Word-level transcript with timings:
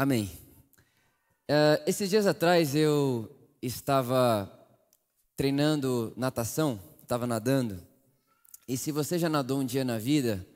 Amém. 0.00 0.30
Uh, 1.46 1.76
esses 1.86 2.08
dias 2.08 2.26
atrás 2.26 2.74
eu 2.74 3.30
estava 3.60 4.50
treinando 5.36 6.14
natação, 6.16 6.80
estava 7.02 7.26
nadando, 7.26 7.86
e 8.66 8.78
se 8.78 8.90
você 8.90 9.18
já 9.18 9.28
nadou 9.28 9.60
um 9.60 9.64
dia 9.66 9.84
na 9.84 9.98
vida, 9.98 10.46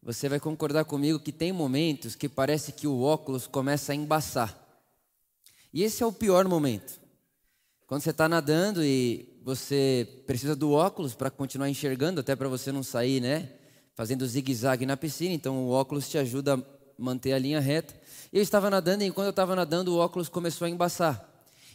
você 0.00 0.28
vai 0.28 0.38
concordar 0.38 0.84
comigo 0.84 1.18
que 1.18 1.32
tem 1.32 1.52
momentos 1.52 2.14
que 2.14 2.28
parece 2.28 2.70
que 2.70 2.86
o 2.86 3.00
óculos 3.00 3.48
começa 3.48 3.90
a 3.90 3.96
embaçar. 3.96 4.56
E 5.72 5.82
esse 5.82 6.00
é 6.00 6.06
o 6.06 6.12
pior 6.12 6.46
momento. 6.46 7.00
Quando 7.88 8.00
você 8.00 8.10
está 8.10 8.28
nadando 8.28 8.84
e 8.84 9.40
você 9.42 10.22
precisa 10.24 10.54
do 10.54 10.70
óculos 10.70 11.16
para 11.16 11.32
continuar 11.32 11.68
enxergando, 11.68 12.20
até 12.20 12.36
para 12.36 12.48
você 12.48 12.70
não 12.70 12.84
sair, 12.84 13.20
né? 13.20 13.54
Fazendo 13.96 14.24
zigue-zague 14.24 14.86
na 14.86 14.96
piscina, 14.96 15.34
então 15.34 15.64
o 15.64 15.70
óculos 15.70 16.08
te 16.08 16.16
ajuda 16.16 16.64
manter 16.98 17.32
a 17.32 17.38
linha 17.38 17.60
reta. 17.60 17.94
Eu 18.32 18.42
estava 18.42 18.70
nadando 18.70 19.02
e 19.02 19.06
enquanto 19.06 19.26
eu 19.26 19.30
estava 19.30 19.54
nadando 19.54 19.94
o 19.94 19.98
óculos 19.98 20.28
começou 20.28 20.66
a 20.66 20.68
embaçar. 20.68 21.28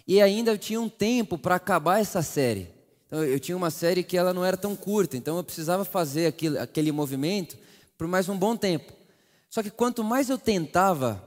E 0.08 0.22
ainda 0.22 0.52
eu 0.52 0.58
tinha 0.58 0.82
um 0.82 0.90
tempo 0.90 1.38
para 1.38 1.56
acabar 1.56 2.00
essa 2.00 2.22
série. 2.22 2.68
Então, 3.06 3.24
eu 3.24 3.40
tinha 3.40 3.58
uma 3.58 3.72
série 3.72 4.04
que 4.04 4.18
ela 4.18 4.34
não 4.34 4.46
era 4.46 4.56
tão 4.56 4.76
curta, 4.76 5.18
então 5.18 5.38
eu 5.38 5.44
precisava 5.44 5.84
fazer 5.84 6.28
aquele, 6.28 6.58
aquele 6.60 6.92
movimento 6.92 7.58
por 7.98 8.08
mais 8.08 8.30
um 8.30 8.38
bom 8.38 8.56
tempo. 8.56 8.94
Só 9.50 9.64
que 9.64 9.72
quanto 9.72 10.04
mais 10.04 10.30
eu 10.30 10.38
tentava 10.38 11.24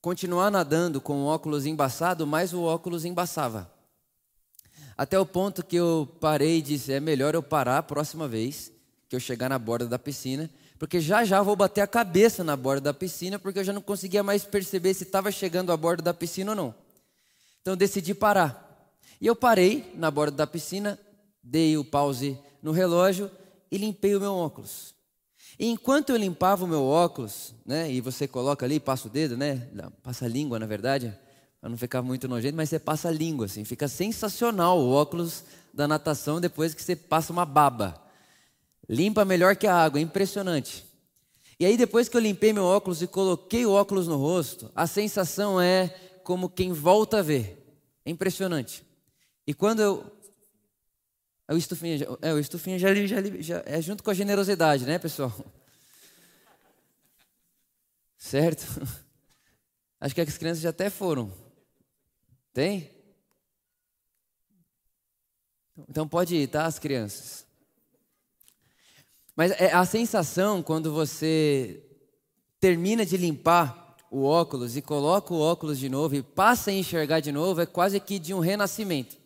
continuar 0.00 0.50
nadando 0.50 1.00
com 1.00 1.22
o 1.22 1.26
óculos 1.26 1.66
embaçado, 1.66 2.26
mais 2.26 2.52
o 2.52 2.62
óculos 2.62 3.04
embaçava. 3.04 3.70
Até 4.96 5.18
o 5.18 5.24
ponto 5.24 5.64
que 5.64 5.76
eu 5.76 6.08
parei 6.20 6.58
e 6.58 6.62
disse: 6.62 6.92
é 6.92 6.98
melhor 6.98 7.34
eu 7.34 7.42
parar 7.42 7.78
a 7.78 7.82
próxima 7.82 8.26
vez 8.26 8.72
que 9.08 9.14
eu 9.14 9.20
chegar 9.20 9.48
na 9.48 9.58
borda 9.58 9.86
da 9.86 9.98
piscina 9.98 10.50
porque 10.78 11.00
já 11.00 11.24
já 11.24 11.42
vou 11.42 11.56
bater 11.56 11.80
a 11.80 11.86
cabeça 11.86 12.44
na 12.44 12.56
borda 12.56 12.82
da 12.82 12.94
piscina, 12.94 13.38
porque 13.38 13.58
eu 13.58 13.64
já 13.64 13.72
não 13.72 13.82
conseguia 13.82 14.22
mais 14.22 14.44
perceber 14.44 14.94
se 14.94 15.02
estava 15.02 15.30
chegando 15.32 15.72
à 15.72 15.76
borda 15.76 16.02
da 16.02 16.14
piscina 16.14 16.52
ou 16.52 16.56
não. 16.56 16.74
Então 17.60 17.72
eu 17.72 17.76
decidi 17.76 18.14
parar. 18.14 18.64
E 19.20 19.26
eu 19.26 19.34
parei 19.34 19.92
na 19.96 20.10
borda 20.10 20.36
da 20.36 20.46
piscina, 20.46 20.98
dei 21.42 21.76
o 21.76 21.84
pause 21.84 22.38
no 22.62 22.70
relógio 22.70 23.30
e 23.70 23.76
limpei 23.76 24.14
o 24.14 24.20
meu 24.20 24.32
óculos. 24.32 24.94
E 25.58 25.66
enquanto 25.66 26.10
eu 26.10 26.16
limpava 26.16 26.64
o 26.64 26.68
meu 26.68 26.84
óculos, 26.84 27.52
né, 27.66 27.90
e 27.90 28.00
você 28.00 28.28
coloca 28.28 28.64
ali, 28.64 28.78
passa 28.78 29.08
o 29.08 29.10
dedo, 29.10 29.36
né, 29.36 29.68
passa 30.04 30.26
a 30.26 30.28
língua 30.28 30.60
na 30.60 30.66
verdade, 30.66 31.12
para 31.60 31.68
não 31.68 31.76
ficar 31.76 32.00
muito 32.00 32.28
nojento, 32.28 32.56
mas 32.56 32.68
você 32.68 32.78
passa 32.78 33.08
a 33.08 33.10
língua, 33.10 33.46
assim, 33.46 33.64
fica 33.64 33.88
sensacional 33.88 34.78
o 34.78 34.92
óculos 34.92 35.42
da 35.74 35.88
natação 35.88 36.40
depois 36.40 36.72
que 36.72 36.82
você 36.82 36.94
passa 36.94 37.32
uma 37.32 37.44
baba. 37.44 38.00
Limpa 38.88 39.24
melhor 39.24 39.54
que 39.56 39.66
a 39.66 39.74
água, 39.74 39.98
é 39.98 40.02
impressionante. 40.02 40.86
E 41.60 41.66
aí, 41.66 41.76
depois 41.76 42.08
que 42.08 42.16
eu 42.16 42.20
limpei 42.20 42.52
meu 42.52 42.64
óculos 42.64 43.02
e 43.02 43.06
coloquei 43.06 43.66
o 43.66 43.72
óculos 43.72 44.06
no 44.06 44.16
rosto, 44.16 44.70
a 44.74 44.86
sensação 44.86 45.60
é 45.60 45.88
como 46.22 46.48
quem 46.48 46.72
volta 46.72 47.18
a 47.18 47.22
ver. 47.22 47.58
É 48.04 48.10
impressionante. 48.10 48.86
E 49.46 49.52
quando 49.52 49.80
eu. 49.80 50.18
É 51.48 51.54
o 51.54 51.56
estufinha, 51.56 51.98
é, 52.20 52.32
o 52.32 52.38
estufinha 52.38 52.78
já, 52.78 52.94
já, 52.94 53.16
já 53.40 53.62
é 53.64 53.80
junto 53.80 54.02
com 54.02 54.10
a 54.10 54.14
generosidade, 54.14 54.84
né, 54.84 54.98
pessoal? 54.98 55.32
Certo? 58.18 58.64
Acho 59.98 60.14
que 60.14 60.20
as 60.20 60.38
crianças 60.38 60.62
já 60.62 60.70
até 60.70 60.90
foram. 60.90 61.32
Tem? 62.52 62.90
Então 65.88 66.06
pode 66.06 66.36
ir, 66.36 66.48
tá, 66.48 66.66
as 66.66 66.78
crianças? 66.78 67.47
Mas 69.38 69.52
é 69.52 69.72
a 69.72 69.84
sensação 69.84 70.64
quando 70.64 70.92
você 70.92 71.80
termina 72.58 73.06
de 73.06 73.16
limpar 73.16 73.96
o 74.10 74.24
óculos 74.24 74.76
e 74.76 74.82
coloca 74.82 75.32
o 75.32 75.38
óculos 75.38 75.78
de 75.78 75.88
novo 75.88 76.16
e 76.16 76.22
passa 76.24 76.72
a 76.72 76.74
enxergar 76.74 77.20
de 77.20 77.30
novo 77.30 77.60
é 77.60 77.64
quase 77.64 78.00
que 78.00 78.18
de 78.18 78.34
um 78.34 78.40
renascimento. 78.40 79.16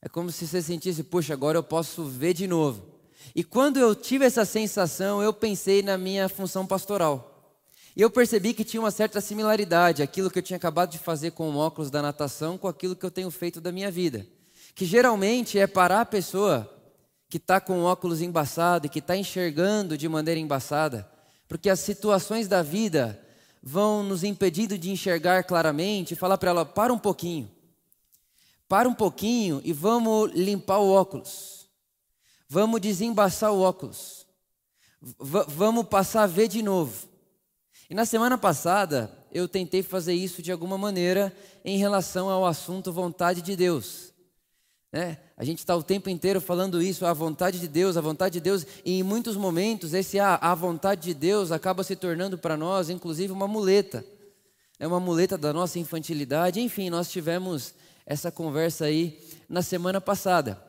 É 0.00 0.08
como 0.08 0.30
se 0.30 0.46
você 0.46 0.62
sentisse, 0.62 1.02
puxa, 1.02 1.32
agora 1.32 1.58
eu 1.58 1.64
posso 1.64 2.04
ver 2.04 2.32
de 2.32 2.46
novo. 2.46 2.86
E 3.34 3.42
quando 3.42 3.76
eu 3.76 3.92
tive 3.92 4.24
essa 4.24 4.44
sensação, 4.44 5.20
eu 5.20 5.32
pensei 5.32 5.82
na 5.82 5.98
minha 5.98 6.28
função 6.28 6.64
pastoral. 6.64 7.58
E 7.96 8.02
eu 8.02 8.10
percebi 8.10 8.54
que 8.54 8.62
tinha 8.62 8.80
uma 8.80 8.92
certa 8.92 9.20
similaridade, 9.20 10.00
aquilo 10.00 10.30
que 10.30 10.38
eu 10.38 10.44
tinha 10.44 10.58
acabado 10.58 10.92
de 10.92 10.98
fazer 10.98 11.32
com 11.32 11.50
o 11.50 11.56
óculos 11.56 11.90
da 11.90 12.00
natação, 12.00 12.56
com 12.56 12.68
aquilo 12.68 12.94
que 12.94 13.04
eu 13.04 13.10
tenho 13.10 13.32
feito 13.32 13.60
da 13.60 13.72
minha 13.72 13.90
vida. 13.90 14.24
Que 14.76 14.84
geralmente 14.84 15.58
é 15.58 15.66
parar 15.66 16.02
a 16.02 16.06
pessoa 16.06 16.70
que 17.34 17.38
está 17.38 17.60
com 17.60 17.82
óculos 17.82 18.22
embaçado 18.22 18.86
e 18.86 18.88
que 18.88 19.00
está 19.00 19.16
enxergando 19.16 19.98
de 19.98 20.08
maneira 20.08 20.38
embaçada, 20.38 21.10
porque 21.48 21.68
as 21.68 21.80
situações 21.80 22.46
da 22.46 22.62
vida 22.62 23.20
vão 23.60 24.04
nos 24.04 24.22
impedindo 24.22 24.78
de 24.78 24.88
enxergar 24.88 25.42
claramente 25.42 26.12
e 26.12 26.16
falar 26.16 26.38
para 26.38 26.50
ela: 26.50 26.64
para 26.64 26.92
um 26.92 26.98
pouquinho, 26.98 27.50
para 28.68 28.88
um 28.88 28.94
pouquinho 28.94 29.60
e 29.64 29.72
vamos 29.72 30.30
limpar 30.32 30.78
o 30.78 30.92
óculos, 30.92 31.68
vamos 32.48 32.80
desembaçar 32.80 33.52
o 33.52 33.62
óculos, 33.62 34.24
v 35.02 35.44
vamos 35.48 35.88
passar 35.88 36.22
a 36.22 36.28
ver 36.28 36.46
de 36.46 36.62
novo. 36.62 37.08
E 37.90 37.96
na 37.96 38.06
semana 38.06 38.38
passada 38.38 39.10
eu 39.32 39.48
tentei 39.48 39.82
fazer 39.82 40.14
isso 40.14 40.40
de 40.40 40.52
alguma 40.52 40.78
maneira 40.78 41.36
em 41.64 41.78
relação 41.78 42.30
ao 42.30 42.46
assunto 42.46 42.92
vontade 42.92 43.42
de 43.42 43.56
Deus. 43.56 44.13
Né? 44.94 45.18
A 45.36 45.42
gente 45.42 45.58
está 45.58 45.74
o 45.74 45.82
tempo 45.82 46.08
inteiro 46.08 46.40
falando 46.40 46.80
isso, 46.80 47.04
a 47.04 47.12
vontade 47.12 47.58
de 47.58 47.66
Deus, 47.66 47.96
a 47.96 48.00
vontade 48.00 48.34
de 48.34 48.40
Deus, 48.40 48.64
e 48.84 49.00
em 49.00 49.02
muitos 49.02 49.36
momentos 49.36 49.92
esse 49.92 50.20
a 50.20 50.54
vontade 50.54 51.02
de 51.02 51.12
Deus 51.12 51.50
acaba 51.50 51.82
se 51.82 51.96
tornando 51.96 52.38
para 52.38 52.56
nós, 52.56 52.88
inclusive, 52.88 53.32
uma 53.32 53.48
muleta. 53.48 54.06
É 54.78 54.86
uma 54.86 55.00
muleta 55.00 55.36
da 55.36 55.52
nossa 55.52 55.80
infantilidade. 55.80 56.60
Enfim, 56.60 56.90
nós 56.90 57.10
tivemos 57.10 57.74
essa 58.06 58.30
conversa 58.30 58.84
aí 58.84 59.20
na 59.48 59.62
semana 59.62 60.00
passada. 60.00 60.62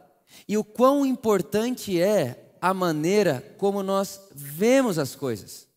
E 0.48 0.58
o 0.58 0.64
quão 0.64 1.06
importante 1.06 2.02
é 2.02 2.56
a 2.60 2.74
maneira 2.74 3.46
como 3.60 3.84
nós 3.84 4.20
vemos 4.34 4.98
as 4.98 5.14
coisas. 5.14 5.68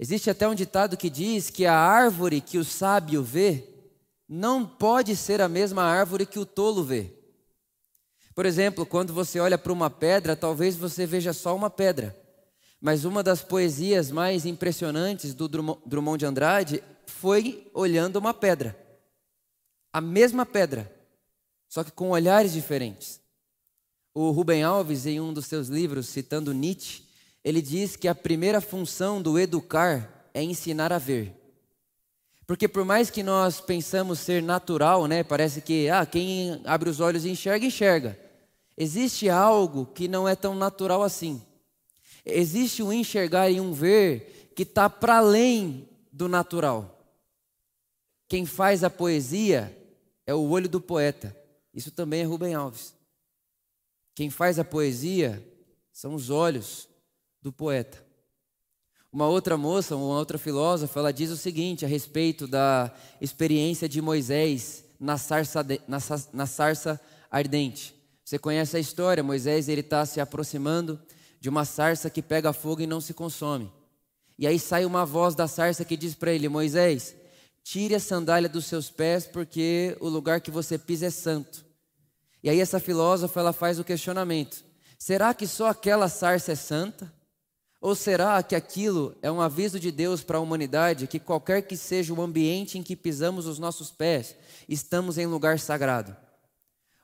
Existe 0.00 0.30
até 0.30 0.48
um 0.48 0.54
ditado 0.54 0.96
que 0.96 1.10
diz 1.10 1.50
que 1.50 1.66
a 1.66 1.76
árvore 1.76 2.40
que 2.40 2.56
o 2.56 2.64
sábio 2.64 3.22
vê 3.22 3.68
não 4.26 4.64
pode 4.64 5.14
ser 5.14 5.42
a 5.42 5.48
mesma 5.48 5.82
árvore 5.82 6.24
que 6.24 6.38
o 6.38 6.46
tolo 6.46 6.82
vê. 6.82 7.22
Por 8.34 8.44
exemplo, 8.46 8.84
quando 8.84 9.12
você 9.12 9.38
olha 9.38 9.56
para 9.56 9.72
uma 9.72 9.88
pedra, 9.88 10.34
talvez 10.34 10.74
você 10.74 11.06
veja 11.06 11.32
só 11.32 11.54
uma 11.54 11.70
pedra. 11.70 12.16
Mas 12.80 13.04
uma 13.04 13.22
das 13.22 13.40
poesias 13.42 14.10
mais 14.10 14.44
impressionantes 14.44 15.32
do 15.32 15.48
Drummond 15.48 16.18
de 16.18 16.26
Andrade 16.26 16.82
foi 17.06 17.70
olhando 17.72 18.16
uma 18.16 18.34
pedra. 18.34 18.76
A 19.92 20.00
mesma 20.00 20.44
pedra, 20.44 20.92
só 21.68 21.84
que 21.84 21.92
com 21.92 22.10
olhares 22.10 22.52
diferentes. 22.52 23.20
O 24.12 24.30
Rubem 24.30 24.62
Alves, 24.62 25.06
em 25.06 25.20
um 25.20 25.32
dos 25.32 25.46
seus 25.46 25.68
livros, 25.68 26.08
citando 26.08 26.52
Nietzsche, 26.52 27.04
ele 27.44 27.62
diz 27.62 27.94
que 27.94 28.08
a 28.08 28.14
primeira 28.14 28.60
função 28.60 29.22
do 29.22 29.38
educar 29.38 30.28
é 30.34 30.42
ensinar 30.42 30.92
a 30.92 30.98
ver. 30.98 31.32
Porque 32.46 32.68
por 32.68 32.84
mais 32.84 33.10
que 33.10 33.22
nós 33.22 33.60
pensamos 33.60 34.18
ser 34.18 34.42
natural, 34.42 35.06
né, 35.06 35.22
parece 35.22 35.60
que 35.60 35.88
ah, 35.88 36.04
quem 36.04 36.60
abre 36.64 36.90
os 36.90 37.00
olhos 37.00 37.24
e 37.24 37.30
enxerga, 37.30 37.64
enxerga. 37.64 38.23
Existe 38.76 39.28
algo 39.28 39.86
que 39.86 40.08
não 40.08 40.28
é 40.28 40.34
tão 40.34 40.54
natural 40.54 41.02
assim. 41.02 41.40
Existe 42.24 42.82
um 42.82 42.92
enxergar 42.92 43.50
e 43.50 43.60
um 43.60 43.72
ver 43.72 44.50
que 44.54 44.62
está 44.62 44.88
para 44.88 45.18
além 45.18 45.88
do 46.10 46.28
natural. 46.28 46.90
Quem 48.28 48.46
faz 48.46 48.82
a 48.82 48.90
poesia 48.90 49.76
é 50.26 50.34
o 50.34 50.48
olho 50.48 50.68
do 50.68 50.80
poeta. 50.80 51.36
Isso 51.72 51.90
também 51.90 52.22
é 52.22 52.24
Rubem 52.24 52.54
Alves. 52.54 52.94
Quem 54.14 54.30
faz 54.30 54.58
a 54.58 54.64
poesia 54.64 55.44
são 55.92 56.14
os 56.14 56.30
olhos 56.30 56.88
do 57.42 57.52
poeta. 57.52 58.02
Uma 59.12 59.28
outra 59.28 59.56
moça, 59.56 59.94
uma 59.94 60.18
outra 60.18 60.38
filósofa, 60.38 60.98
ela 60.98 61.12
diz 61.12 61.30
o 61.30 61.36
seguinte 61.36 61.84
a 61.84 61.88
respeito 61.88 62.48
da 62.48 62.92
experiência 63.20 63.88
de 63.88 64.00
Moisés 64.00 64.84
na 64.98 65.18
sarça, 65.18 65.64
na, 65.86 65.98
na 66.32 66.46
sarça 66.46 67.00
ardente. 67.30 67.94
Você 68.24 68.38
conhece 68.38 68.76
a 68.76 68.80
história, 68.80 69.22
Moisés 69.22 69.68
ele 69.68 69.82
está 69.82 70.06
se 70.06 70.18
aproximando 70.18 70.98
de 71.38 71.48
uma 71.50 71.66
sarça 71.66 72.08
que 72.08 72.22
pega 72.22 72.54
fogo 72.54 72.80
e 72.80 72.86
não 72.86 73.00
se 73.00 73.12
consome. 73.12 73.70
E 74.38 74.46
aí 74.46 74.58
sai 74.58 74.86
uma 74.86 75.04
voz 75.04 75.34
da 75.34 75.46
sarça 75.46 75.84
que 75.84 75.96
diz 75.96 76.14
para 76.14 76.32
ele: 76.32 76.48
Moisés, 76.48 77.14
tire 77.62 77.94
a 77.94 78.00
sandália 78.00 78.48
dos 78.48 78.64
seus 78.64 78.90
pés, 78.90 79.26
porque 79.26 79.94
o 80.00 80.08
lugar 80.08 80.40
que 80.40 80.50
você 80.50 80.78
pisa 80.78 81.06
é 81.06 81.10
santo. 81.10 81.64
E 82.42 82.48
aí 82.48 82.60
essa 82.60 82.80
filósofa 82.80 83.40
ela 83.40 83.52
faz 83.52 83.78
o 83.78 83.84
questionamento: 83.84 84.64
será 84.98 85.34
que 85.34 85.46
só 85.46 85.68
aquela 85.68 86.08
sarça 86.08 86.52
é 86.52 86.56
santa? 86.56 87.12
Ou 87.78 87.94
será 87.94 88.42
que 88.42 88.54
aquilo 88.54 89.14
é 89.20 89.30
um 89.30 89.42
aviso 89.42 89.78
de 89.78 89.92
Deus 89.92 90.24
para 90.24 90.38
a 90.38 90.40
humanidade 90.40 91.06
que 91.06 91.18
qualquer 91.18 91.60
que 91.60 91.76
seja 91.76 92.14
o 92.14 92.22
ambiente 92.22 92.78
em 92.78 92.82
que 92.82 92.96
pisamos 92.96 93.46
os 93.46 93.58
nossos 93.58 93.90
pés, 93.90 94.34
estamos 94.66 95.18
em 95.18 95.26
lugar 95.26 95.58
sagrado? 95.58 96.16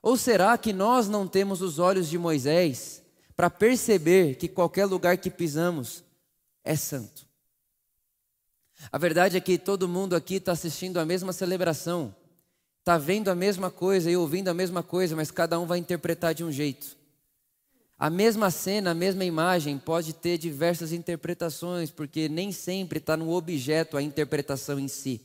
Ou 0.03 0.17
será 0.17 0.57
que 0.57 0.73
nós 0.73 1.09
não 1.09 1.29
temos 1.29 1.61
os 1.61 1.79
olhos 1.79 2.09
de 2.09 2.17
Moisés 2.17 3.03
para 3.37 3.51
perceber 3.51 4.37
que 4.37 4.49
qualquer 4.49 4.87
lugar 4.87 5.19
que 5.19 5.31
pisamos 5.31 6.03
é 6.65 6.75
santo? 6.75 7.27
A 8.91 8.97
verdade 8.97 9.37
é 9.37 9.41
que 9.41 9.59
todo 9.59 9.89
mundo 9.89 10.17
aqui 10.17 10.37
está 10.37 10.53
assistindo 10.53 10.99
a 10.99 11.05
mesma 11.05 11.33
celebração, 11.35 12.15
está 12.79 12.97
vendo 12.97 13.29
a 13.29 13.35
mesma 13.35 13.71
coisa 13.71 14.11
e 14.11 14.17
ouvindo 14.17 14.49
a 14.49 14.55
mesma 14.55 14.83
coisa, 14.83 15.15
mas 15.15 15.31
cada 15.31 15.61
um 15.61 15.67
vai 15.67 15.79
interpretar 15.79 16.35
de 16.35 16.43
um 16.43 16.51
jeito. 16.51 16.97
A 17.99 18.09
mesma 18.09 18.51
cena, 18.51 18.93
a 18.93 18.95
mesma 18.95 19.27
imagem 19.27 19.79
pode 19.79 20.15
ter 20.15 20.39
diversas 20.39 20.91
interpretações, 20.91 21.91
porque 21.91 22.31
nem 22.31 22.51
sempre 22.51 22.99
está 22.99 23.15
no 23.15 23.31
objeto 23.31 23.99
a 23.99 24.03
interpretação 24.03 24.79
em 24.79 24.89
si. 24.89 25.21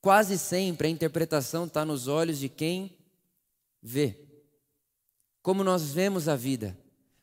Quase 0.00 0.38
sempre 0.38 0.88
a 0.88 0.90
interpretação 0.90 1.66
está 1.66 1.84
nos 1.84 2.08
olhos 2.08 2.38
de 2.38 2.48
quem 2.48 2.96
vê. 3.82 4.18
Como 5.42 5.64
nós 5.64 5.90
vemos 5.90 6.28
a 6.28 6.36
vida, 6.36 6.78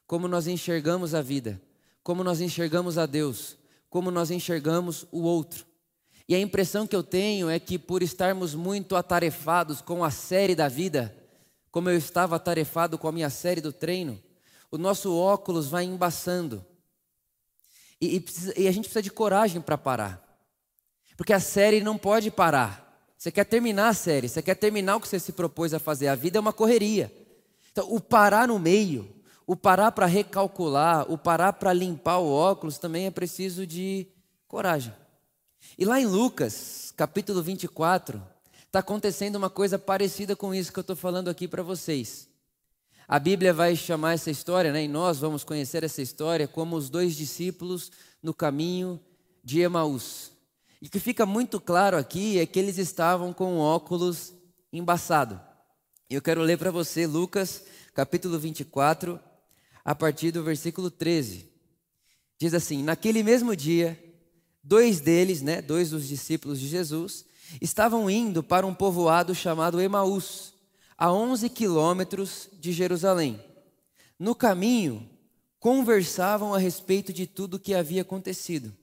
como 0.06 0.28
nós 0.28 0.48
enxergamos 0.48 1.14
a 1.14 1.22
vida, 1.22 1.62
como 2.04 2.24
nós 2.24 2.42
enxergamos 2.42 2.98
a 2.98 3.06
Deus, 3.06 3.58
como 3.90 4.10
nós 4.10 4.32
enxergamos 4.32 5.06
o 5.12 5.22
outro. 5.22 5.66
E 6.28 6.36
a 6.36 6.40
impressão 6.40 6.86
que 6.86 6.96
eu 6.96 7.04
tenho 7.04 7.50
é 7.50 7.60
que 7.60 7.80
por 7.80 8.04
estarmos 8.04 8.54
muito 8.54 8.96
atarefados 8.96 9.82
com 9.82 10.04
a 10.04 10.12
série 10.12 10.56
da 10.56 10.68
vida, 10.68 11.16
como 11.72 11.90
eu 11.90 11.98
estava 11.98 12.36
atarefado 12.36 12.98
com 12.98 13.08
a 13.08 13.12
minha 13.12 13.30
série 13.30 13.62
do 13.62 13.72
treino, 13.72 14.22
o 14.70 14.78
nosso 14.78 15.16
óculos 15.16 15.68
vai 15.68 15.86
embaçando. 15.86 16.66
E, 18.00 18.16
e, 18.16 18.20
precisa, 18.20 18.54
e 18.60 18.68
a 18.68 18.72
gente 18.72 18.86
precisa 18.86 19.02
de 19.02 19.12
coragem 19.12 19.62
para 19.62 19.78
parar. 19.78 20.24
Porque 21.16 21.34
a 21.34 21.40
série 21.40 21.82
não 21.82 21.98
pode 21.98 22.30
parar. 22.30 22.87
Você 23.18 23.32
quer 23.32 23.46
terminar 23.46 23.90
a 23.90 23.94
série, 23.94 24.30
você 24.30 24.42
quer 24.42 24.56
terminar 24.56 24.96
o 24.96 25.02
que 25.02 25.08
você 25.08 25.20
se 25.20 25.32
propôs 25.32 25.74
a 25.74 25.80
fazer. 25.80 26.08
A 26.08 26.16
vida 26.16 26.38
é 26.38 26.42
uma 26.42 26.54
correria. 26.54 27.12
Então, 27.72 27.92
o 27.92 28.00
parar 28.00 28.48
no 28.48 28.60
meio, 28.60 29.10
o 29.46 29.56
parar 29.56 29.92
para 29.92 30.06
recalcular, 30.06 31.12
o 31.12 31.18
parar 31.18 31.54
para 31.54 31.74
limpar 31.74 32.20
o 32.20 32.32
óculos 32.32 32.78
também 32.78 33.08
é 33.08 33.12
preciso 33.12 33.66
de 33.66 34.08
coragem. 34.48 34.94
E 35.78 35.86
lá 35.86 36.00
em 36.00 36.06
Lucas, 36.06 36.94
capítulo 36.96 37.42
24, 37.42 38.22
está 38.66 38.80
acontecendo 38.80 39.36
uma 39.36 39.50
coisa 39.50 39.80
parecida 39.80 40.36
com 40.36 40.54
isso 40.54 40.72
que 40.72 40.78
eu 40.78 40.82
estou 40.82 40.96
falando 40.96 41.30
aqui 41.30 41.48
para 41.48 41.64
vocês. 41.64 42.28
A 43.08 43.18
Bíblia 43.18 43.54
vai 43.54 43.76
chamar 43.76 44.14
essa 44.14 44.30
história, 44.30 44.72
né, 44.72 44.84
e 44.84 44.88
nós 44.88 45.18
vamos 45.18 45.44
conhecer 45.44 45.84
essa 45.84 46.02
história 46.02 46.48
como 46.48 46.76
os 46.76 46.90
dois 46.90 47.16
discípulos 47.16 47.92
no 48.22 48.34
caminho 48.34 49.00
de 49.44 49.62
Emaús. 49.62 50.37
E 50.82 50.88
o 50.88 50.90
que 50.90 51.00
fica 51.00 51.26
muito 51.26 51.60
claro 51.60 51.98
aqui 51.98 52.40
é 52.40 52.46
que 52.46 52.60
eles 52.60 52.78
estavam 52.78 53.34
com 53.34 53.58
óculos 53.58 54.34
embaçado. 54.72 55.40
Eu 56.10 56.22
quero 56.22 56.42
ler 56.42 56.58
para 56.58 56.72
você 56.72 57.08
Lucas, 57.08 57.64
capítulo 57.94 58.38
24, 58.38 59.20
a 59.84 59.96
partir 59.96 60.32
do 60.32 60.44
versículo 60.44 60.92
13. 60.92 61.50
Diz 62.40 62.54
assim: 62.54 62.84
Naquele 62.84 63.24
mesmo 63.24 63.56
dia, 63.56 64.02
dois 64.64 65.02
deles, 65.02 65.42
né, 65.42 65.62
dois 65.62 65.90
dos 65.90 66.08
discípulos 66.08 66.60
de 66.60 66.68
Jesus, 66.68 67.26
estavam 67.60 68.10
indo 68.10 68.44
para 68.44 68.68
um 68.68 68.74
povoado 68.74 69.34
chamado 69.34 69.82
Emaús, 69.82 70.54
a 70.96 71.12
11 71.12 71.50
quilômetros 71.50 72.50
de 72.54 72.72
Jerusalém. 72.72 73.44
No 74.20 74.36
caminho, 74.36 75.10
conversavam 75.60 76.54
a 76.54 76.58
respeito 76.60 77.12
de 77.12 77.26
tudo 77.26 77.56
o 77.56 77.60
que 77.60 77.74
havia 77.74 78.04
acontecido. 78.04 78.74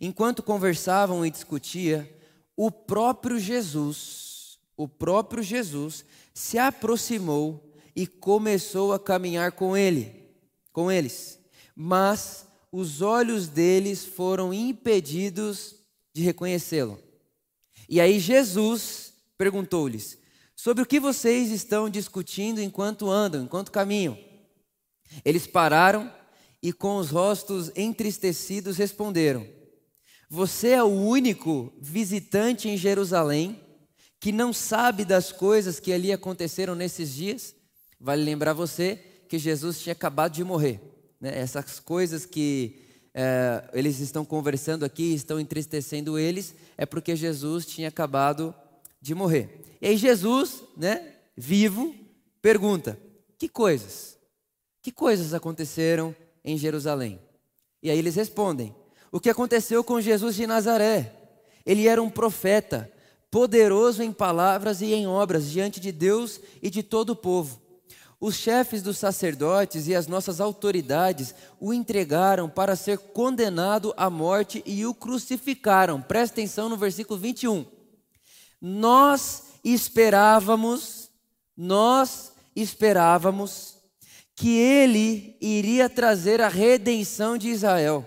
Enquanto 0.00 0.42
conversavam 0.42 1.24
e 1.24 1.30
discutia, 1.30 2.08
o 2.56 2.70
próprio 2.70 3.38
Jesus, 3.38 4.58
o 4.76 4.88
próprio 4.88 5.42
Jesus 5.42 6.04
se 6.34 6.58
aproximou 6.58 7.72
e 7.94 8.06
começou 8.06 8.92
a 8.92 8.98
caminhar 8.98 9.52
com 9.52 9.76
ele, 9.76 10.28
com 10.72 10.90
eles. 10.90 11.38
Mas 11.74 12.46
os 12.70 13.02
olhos 13.02 13.48
deles 13.48 14.04
foram 14.04 14.52
impedidos 14.52 15.76
de 16.14 16.22
reconhecê-lo. 16.22 16.98
E 17.88 18.00
aí 18.00 18.18
Jesus 18.18 19.12
perguntou-lhes: 19.36 20.18
Sobre 20.56 20.82
o 20.82 20.86
que 20.86 21.00
vocês 21.00 21.50
estão 21.50 21.90
discutindo 21.90 22.60
enquanto 22.60 23.10
andam, 23.10 23.42
enquanto 23.42 23.70
caminham? 23.70 24.18
Eles 25.24 25.46
pararam 25.46 26.12
e, 26.62 26.72
com 26.72 26.96
os 26.96 27.10
rostos 27.10 27.70
entristecidos, 27.76 28.76
responderam: 28.76 29.46
Você 30.34 30.68
é 30.68 30.82
o 30.82 30.86
único 30.86 31.70
visitante 31.78 32.66
em 32.66 32.74
Jerusalém 32.74 33.60
que 34.18 34.32
não 34.32 34.50
sabe 34.50 35.04
das 35.04 35.30
coisas 35.30 35.78
que 35.78 35.92
ali 35.92 36.10
aconteceram 36.10 36.74
nesses 36.74 37.12
dias? 37.12 37.54
Vale 38.00 38.24
lembrar 38.24 38.54
você 38.54 38.98
que 39.28 39.38
Jesus 39.38 39.78
tinha 39.82 39.92
acabado 39.92 40.32
de 40.32 40.42
morrer. 40.42 40.80
Né? 41.20 41.38
Essas 41.38 41.78
coisas 41.78 42.24
que 42.24 42.80
é, 43.12 43.62
eles 43.74 44.00
estão 44.00 44.24
conversando 44.24 44.86
aqui, 44.86 45.12
estão 45.12 45.38
entristecendo 45.38 46.18
eles, 46.18 46.54
é 46.78 46.86
porque 46.86 47.14
Jesus 47.14 47.66
tinha 47.66 47.88
acabado 47.88 48.54
de 49.02 49.14
morrer. 49.14 49.60
E 49.82 49.88
aí 49.88 49.98
Jesus, 49.98 50.62
né, 50.78 51.12
vivo, 51.36 51.94
pergunta: 52.40 52.98
que 53.36 53.50
coisas? 53.50 54.16
Que 54.80 54.90
coisas 54.90 55.34
aconteceram 55.34 56.16
em 56.42 56.56
Jerusalém? 56.56 57.20
E 57.82 57.90
aí 57.90 57.98
eles 57.98 58.14
respondem: 58.14 58.74
o 59.12 59.20
que 59.20 59.28
aconteceu 59.28 59.84
com 59.84 60.00
Jesus 60.00 60.34
de 60.34 60.46
Nazaré? 60.46 61.12
Ele 61.66 61.86
era 61.86 62.02
um 62.02 62.08
profeta, 62.08 62.90
poderoso 63.30 64.02
em 64.02 64.10
palavras 64.10 64.80
e 64.80 64.94
em 64.94 65.06
obras 65.06 65.50
diante 65.50 65.78
de 65.78 65.92
Deus 65.92 66.40
e 66.62 66.70
de 66.70 66.82
todo 66.82 67.10
o 67.10 67.16
povo. 67.16 67.60
Os 68.18 68.36
chefes 68.36 68.82
dos 68.82 68.96
sacerdotes 68.96 69.86
e 69.86 69.94
as 69.94 70.06
nossas 70.06 70.40
autoridades 70.40 71.34
o 71.60 71.74
entregaram 71.74 72.48
para 72.48 72.74
ser 72.74 72.96
condenado 72.96 73.92
à 73.96 74.08
morte 74.08 74.62
e 74.64 74.86
o 74.86 74.94
crucificaram. 74.94 76.00
Presta 76.00 76.34
atenção 76.34 76.68
no 76.68 76.76
versículo 76.76 77.18
21. 77.18 77.66
Nós 78.60 79.42
esperávamos, 79.62 81.10
nós 81.54 82.32
esperávamos 82.56 83.76
que 84.34 84.56
ele 84.56 85.36
iria 85.40 85.90
trazer 85.90 86.40
a 86.40 86.48
redenção 86.48 87.36
de 87.36 87.48
Israel. 87.48 88.06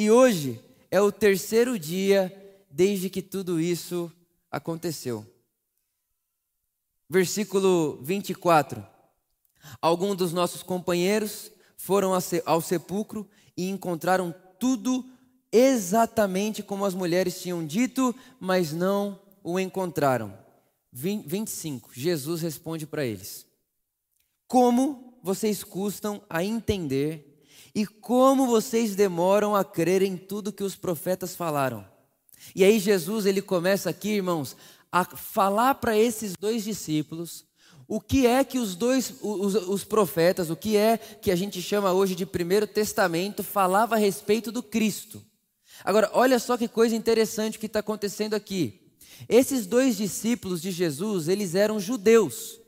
E 0.00 0.12
hoje 0.12 0.60
é 0.92 1.00
o 1.00 1.10
terceiro 1.10 1.76
dia 1.76 2.32
desde 2.70 3.10
que 3.10 3.20
tudo 3.20 3.60
isso 3.60 4.12
aconteceu. 4.48 5.26
Versículo 7.10 7.98
24. 8.00 8.86
Alguns 9.82 10.16
dos 10.16 10.32
nossos 10.32 10.62
companheiros 10.62 11.50
foram 11.76 12.12
ao 12.46 12.60
sepulcro 12.60 13.28
e 13.56 13.68
encontraram 13.68 14.32
tudo 14.60 15.04
exatamente 15.50 16.62
como 16.62 16.84
as 16.84 16.94
mulheres 16.94 17.42
tinham 17.42 17.66
dito, 17.66 18.14
mas 18.38 18.72
não 18.72 19.20
o 19.42 19.58
encontraram. 19.58 20.32
25. 20.92 21.90
Jesus 21.92 22.40
responde 22.40 22.86
para 22.86 23.04
eles: 23.04 23.44
Como 24.46 25.18
vocês 25.24 25.64
custam 25.64 26.22
a 26.30 26.44
entender 26.44 27.27
e 27.74 27.86
como 27.86 28.46
vocês 28.46 28.94
demoram 28.94 29.54
a 29.54 29.64
crer 29.64 30.02
em 30.02 30.16
tudo 30.16 30.52
que 30.52 30.64
os 30.64 30.74
profetas 30.74 31.36
falaram. 31.36 31.84
E 32.54 32.64
aí 32.64 32.78
Jesus 32.78 33.26
ele 33.26 33.42
começa 33.42 33.90
aqui, 33.90 34.10
irmãos, 34.10 34.56
a 34.90 35.04
falar 35.04 35.74
para 35.76 35.96
esses 35.96 36.34
dois 36.38 36.64
discípulos 36.64 37.48
o 37.90 38.02
que 38.02 38.26
é 38.26 38.44
que 38.44 38.58
os 38.58 38.76
dois, 38.76 39.14
os, 39.22 39.54
os, 39.54 39.82
profetas, 39.82 40.50
o 40.50 40.56
que 40.56 40.76
é 40.76 40.98
que 40.98 41.30
a 41.30 41.36
gente 41.36 41.62
chama 41.62 41.90
hoje 41.90 42.14
de 42.14 42.26
Primeiro 42.26 42.66
Testamento, 42.66 43.42
falava 43.42 43.94
a 43.94 43.98
respeito 43.98 44.52
do 44.52 44.62
Cristo. 44.62 45.24
Agora, 45.82 46.10
olha 46.12 46.38
só 46.38 46.58
que 46.58 46.68
coisa 46.68 46.94
interessante 46.94 47.58
que 47.58 47.64
está 47.64 47.78
acontecendo 47.78 48.34
aqui. 48.34 48.92
Esses 49.26 49.66
dois 49.66 49.96
discípulos 49.96 50.60
de 50.60 50.70
Jesus, 50.70 51.28
eles 51.28 51.54
eram 51.54 51.80
judeus. 51.80 52.60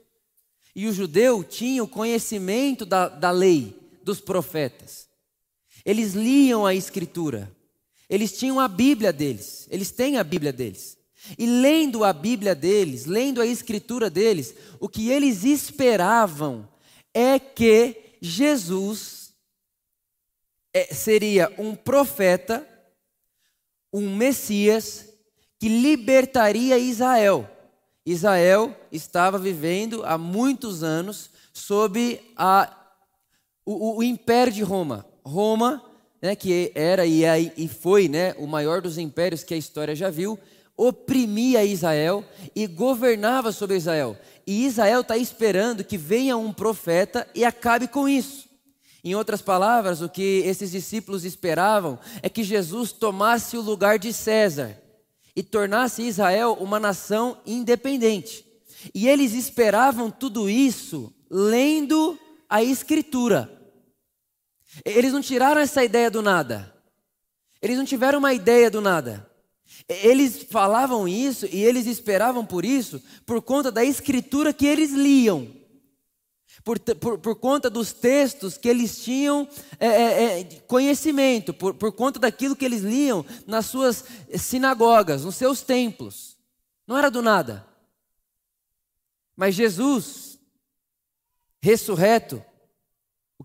E 0.75 0.89
o 0.89 0.93
judeu 0.93 1.45
tinha 1.45 1.85
o 1.85 1.89
conhecimento 1.89 2.87
da, 2.87 3.07
da 3.09 3.31
lei, 3.31 3.79
dos 4.03 4.21
profetas. 4.21 5.09
Eles 5.85 6.15
liam 6.15 6.67
a 6.67 6.75
Escritura. 6.75 7.51
Eles 8.09 8.37
tinham 8.37 8.59
a 8.59 8.67
Bíblia 8.67 9.13
deles. 9.13 9.69
Eles 9.71 9.91
têm 9.91 10.19
a 10.19 10.25
Bíblia 10.25 10.53
deles. 10.53 10.99
E 11.39 11.47
lendo 11.47 12.03
a 12.03 12.13
Bíblia 12.13 12.55
deles, 12.55 13.07
lendo 13.07 13.41
a 13.41 13.47
escritura 13.47 14.09
deles, 14.09 14.55
o 14.81 14.89
que 14.89 15.11
eles 15.11 15.45
esperavam 15.45 16.69
é 17.13 17.39
que 17.39 18.17
Jesus 18.21 19.33
é, 20.73 20.95
seria 20.95 21.53
um 21.59 21.75
profeta, 21.75 22.67
um 23.93 24.17
Messias, 24.17 25.09
que 25.59 25.69
libertaria 25.69 26.79
Israel. 26.79 27.49
Israel 28.05 28.75
estava 28.91 29.39
vivendo 29.39 30.03
há 30.05 30.17
muitos 30.17 30.83
anos 30.83 31.31
sob 31.53 32.21
a, 32.35 32.80
o, 33.75 33.99
o 33.99 34.03
império 34.03 34.53
de 34.53 34.63
Roma. 34.63 35.07
Roma, 35.25 35.83
né, 36.21 36.35
que 36.35 36.73
era 36.75 37.07
e, 37.07 37.23
e 37.57 37.69
foi 37.69 38.09
né, 38.09 38.35
o 38.39 38.47
maior 38.47 38.81
dos 38.81 38.99
impérios 38.99 39.43
que 39.43 39.55
a 39.55 39.57
história 39.57 39.95
já 39.95 40.11
viu, 40.11 40.39
oprimia 40.77 41.65
Israel 41.65 42.25
e 42.55 42.67
governava 42.67 43.53
sobre 43.53 43.77
Israel. 43.77 44.17
E 44.47 44.65
Israel 44.65 45.03
está 45.03 45.17
esperando 45.17 45.85
que 45.85 45.99
venha 45.99 46.37
um 46.37 46.53
profeta 46.53 47.29
e 47.35 47.45
acabe 47.45 47.87
com 47.87 48.09
isso. 48.09 48.49
Em 49.05 49.15
outras 49.15 49.41
palavras, 49.41 50.03
o 50.03 50.09
que 50.09 50.43
esses 50.45 50.71
discípulos 50.71 51.25
esperavam 51.25 51.99
é 52.23 52.29
que 52.29 52.43
Jesus 52.43 52.93
tomasse 52.93 53.57
o 53.57 53.63
lugar 53.63 53.99
de 53.99 54.13
César 54.13 54.77
e 55.35 55.43
tornasse 55.43 56.03
Israel 56.03 56.57
uma 56.61 56.81
nação 56.81 57.39
independente. 57.47 58.45
E 58.95 59.09
eles 59.09 59.33
esperavam 59.33 60.11
tudo 60.11 60.51
isso 60.51 61.13
lendo 61.31 62.19
a 62.49 62.63
Escritura. 62.63 63.60
Eles 64.85 65.13
não 65.13 65.21
tiraram 65.21 65.61
essa 65.61 65.85
ideia 65.85 66.11
do 66.11 66.23
nada. 66.23 66.75
Eles 67.61 67.77
não 67.77 67.85
tiveram 67.85 68.19
uma 68.19 68.33
ideia 68.33 68.71
do 68.71 68.81
nada. 68.81 69.29
Eles 69.89 70.43
falavam 70.45 71.07
isso 71.09 71.47
e 71.47 71.63
eles 71.63 71.87
esperavam 71.87 72.45
por 72.45 72.65
isso 72.65 73.03
por 73.27 73.43
conta 73.43 73.71
da 73.71 73.85
escritura 73.85 74.53
que 74.53 74.67
eles 74.67 74.93
liam, 74.93 75.49
por, 76.65 76.79
por, 76.79 77.19
por 77.19 77.37
conta 77.37 77.71
dos 77.71 77.93
textos 77.93 78.57
que 78.57 78.69
eles 78.69 79.03
tinham 79.03 79.49
é, 79.79 79.87
é, 79.87 80.41
é, 80.41 80.45
conhecimento, 80.67 81.55
por, 81.55 81.75
por 81.75 81.93
conta 81.93 82.19
daquilo 82.19 82.57
que 82.57 82.65
eles 82.65 82.83
liam 82.83 83.25
nas 83.47 83.67
suas 83.67 84.05
sinagogas, 84.37 85.25
nos 85.25 85.37
seus 85.37 85.63
templos. 85.63 86.37
Não 86.87 86.99
era 86.99 87.11
do 87.11 87.23
nada. 87.23 87.67
Mas 89.37 89.55
Jesus, 89.55 90.39
ressurreto, 91.63 92.45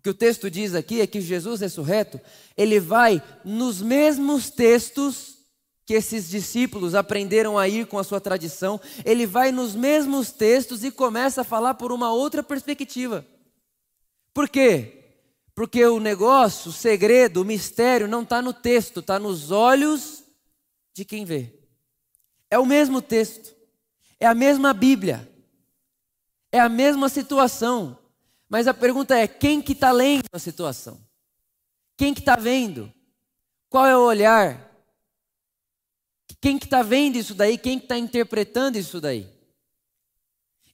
que 0.05 0.09
o 0.11 0.13
texto 0.13 0.51
diz 0.51 0.75
aqui 0.75 1.01
é 1.01 1.07
que 1.07 1.19
Jesus 1.19 1.61
ressurreto, 1.61 2.21
ele 2.55 2.79
vai 2.79 3.19
nos 3.43 3.81
mesmos 3.81 4.51
textos 4.51 5.39
que 5.83 5.95
esses 5.95 6.29
discípulos 6.29 6.93
aprenderam 6.93 7.57
a 7.57 7.67
ir 7.67 7.87
com 7.87 7.97
a 7.97 8.03
sua 8.03 8.21
tradição, 8.21 8.79
ele 9.03 9.25
vai 9.25 9.51
nos 9.51 9.73
mesmos 9.73 10.31
textos 10.31 10.83
e 10.83 10.91
começa 10.91 11.41
a 11.41 11.43
falar 11.43 11.73
por 11.73 11.91
uma 11.91 12.13
outra 12.13 12.43
perspectiva. 12.43 13.25
Por 14.31 14.47
quê? 14.47 15.05
Porque 15.55 15.83
o 15.83 15.99
negócio, 15.99 16.69
o 16.69 16.73
segredo, 16.73 17.41
o 17.41 17.45
mistério 17.45 18.07
não 18.07 18.21
está 18.21 18.43
no 18.43 18.53
texto, 18.53 18.99
está 18.99 19.17
nos 19.17 19.49
olhos 19.49 20.23
de 20.93 21.03
quem 21.03 21.25
vê. 21.25 21.51
É 22.47 22.59
o 22.59 22.65
mesmo 22.65 23.01
texto, 23.01 23.55
é 24.19 24.27
a 24.27 24.35
mesma 24.35 24.71
Bíblia, 24.71 25.27
é 26.51 26.59
a 26.59 26.69
mesma 26.69 27.09
situação, 27.09 27.97
mas 28.49 28.67
a 28.67 28.73
pergunta 28.73 29.17
é: 29.17 29.27
quem 29.27 29.61
que 29.61 29.73
está 29.73 29.91
lendo 29.91 30.25
a 30.31 30.39
situação? 30.39 30.99
Quem 31.97 32.13
que 32.13 32.19
está 32.19 32.35
vendo? 32.35 32.91
Qual 33.69 33.85
é 33.85 33.95
o 33.95 34.05
olhar? 34.05 34.71
Quem 36.41 36.57
que 36.57 36.65
está 36.65 36.81
vendo 36.81 37.17
isso 37.17 37.33
daí? 37.33 37.57
Quem 37.57 37.79
que 37.79 37.85
está 37.85 37.97
interpretando 37.97 38.77
isso 38.77 39.01
daí? 39.01 39.35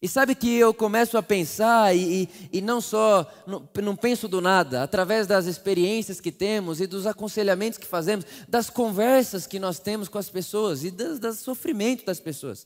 E 0.02 0.08
sabe 0.08 0.34
que 0.34 0.52
eu 0.56 0.74
começo 0.74 1.16
a 1.16 1.22
pensar 1.22 1.96
e, 1.96 2.24
e, 2.24 2.30
e 2.54 2.62
não 2.62 2.82
só, 2.82 3.32
não, 3.46 3.70
não, 3.84 3.96
penso 3.96 4.28
do 4.28 4.42
nada, 4.42 4.82
através 4.82 5.28
das 5.28 5.46
experiências 5.46 6.20
que 6.20 6.32
temos 6.32 6.82
e 6.82 6.88
dos 6.88 7.06
aconselhamentos 7.06 7.78
que 7.78 7.86
fazemos, 7.86 8.26
das 8.48 8.68
conversas 8.68 9.46
que 9.46 9.60
nós 9.60 9.78
temos 9.78 10.10
com 10.10 10.18
as 10.18 10.28
pessoas 10.28 10.84
e 10.84 10.90
do 10.90 11.34
sofrimento 11.34 12.04
das 12.04 12.20
pessoas. 12.20 12.66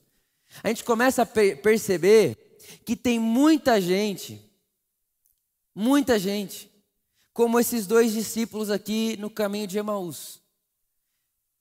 A 0.63 0.69
gente 0.69 0.85
começa 0.85 1.23
a 1.23 1.25
per 1.25 1.61
perceber 1.61 2.37
que 2.85 2.95
tem 2.95 3.19
muita 3.19 3.81
gente 3.81 4.41
Muita 5.75 6.17
gente, 6.17 6.71
como 7.33 7.59
esses 7.59 7.85
dois 7.85 8.13
discípulos 8.13 8.71
aqui 8.71 9.17
no 9.17 9.29
caminho 9.29 9.67
de 9.67 9.77
Emaús, 9.77 10.41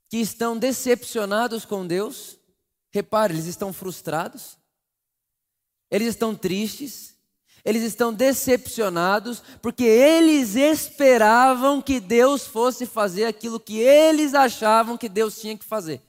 que 0.09 0.19
estão 0.19 0.57
decepcionados 0.57 1.65
com 1.65 1.85
Deus. 1.85 2.39
Repare, 2.93 3.35
eles 3.35 3.47
estão 3.47 3.73
frustrados, 3.73 4.57
eles 5.91 6.11
estão 6.11 6.37
tristes, 6.37 7.17
eles 7.65 7.83
estão 7.83 8.15
decepcionados, 8.15 9.43
porque 9.61 9.83
eles 9.83 10.55
esperavam 10.55 11.83
que 11.83 11.99
Deus 11.99 12.47
fosse 12.47 12.87
fazer 12.87 13.25
aquilo 13.25 13.59
que 13.59 13.81
eles 13.81 14.33
achavam 14.33 14.97
que 14.97 15.09
Deus 15.09 15.41
tinha 15.41 15.59
que 15.59 15.65
fazer. 15.65 16.01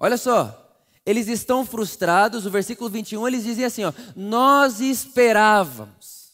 Olha 0.00 0.18
só, 0.18 0.65
eles 1.06 1.28
estão 1.28 1.64
frustrados, 1.64 2.44
o 2.44 2.50
versículo 2.50 2.90
21 2.90 3.28
eles 3.28 3.44
dizem 3.44 3.64
assim: 3.64 3.84
ó, 3.84 3.92
nós 4.16 4.80
esperávamos. 4.80 6.32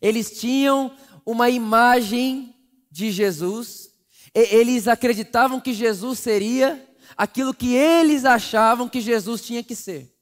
Eles 0.00 0.38
tinham 0.38 0.96
uma 1.26 1.50
imagem 1.50 2.54
de 2.90 3.10
Jesus, 3.10 3.90
eles 4.32 4.86
acreditavam 4.86 5.60
que 5.60 5.74
Jesus 5.74 6.20
seria 6.20 6.88
aquilo 7.16 7.52
que 7.52 7.74
eles 7.74 8.24
achavam 8.24 8.88
que 8.88 9.00
Jesus 9.00 9.42
tinha 9.42 9.62
que 9.62 9.74
ser. 9.74 10.14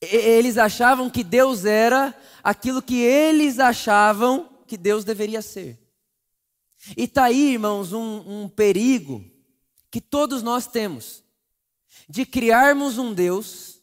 Eles 0.00 0.56
achavam 0.56 1.10
que 1.10 1.24
Deus 1.24 1.64
era 1.64 2.14
aquilo 2.42 2.80
que 2.80 3.02
eles 3.02 3.58
achavam 3.58 4.48
que 4.66 4.76
Deus 4.76 5.04
deveria 5.04 5.42
ser. 5.42 5.78
E 6.96 7.04
está 7.04 7.24
aí, 7.24 7.52
irmãos, 7.52 7.92
um, 7.92 8.42
um 8.44 8.48
perigo 8.48 9.24
que 9.90 10.00
todos 10.00 10.42
nós 10.42 10.66
temos 10.66 11.22
de 12.10 12.26
criarmos 12.26 12.98
um 12.98 13.14
Deus 13.14 13.80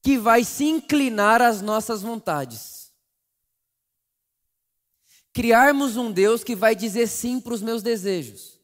que 0.00 0.16
vai 0.16 0.42
se 0.42 0.64
inclinar 0.64 1.42
às 1.42 1.60
nossas 1.60 2.00
vontades. 2.00 2.90
Criarmos 5.30 5.98
um 5.98 6.10
Deus 6.10 6.42
que 6.42 6.56
vai 6.56 6.74
dizer 6.74 7.06
sim 7.06 7.38
para 7.38 7.52
os 7.52 7.60
meus 7.60 7.82
desejos. 7.82 8.58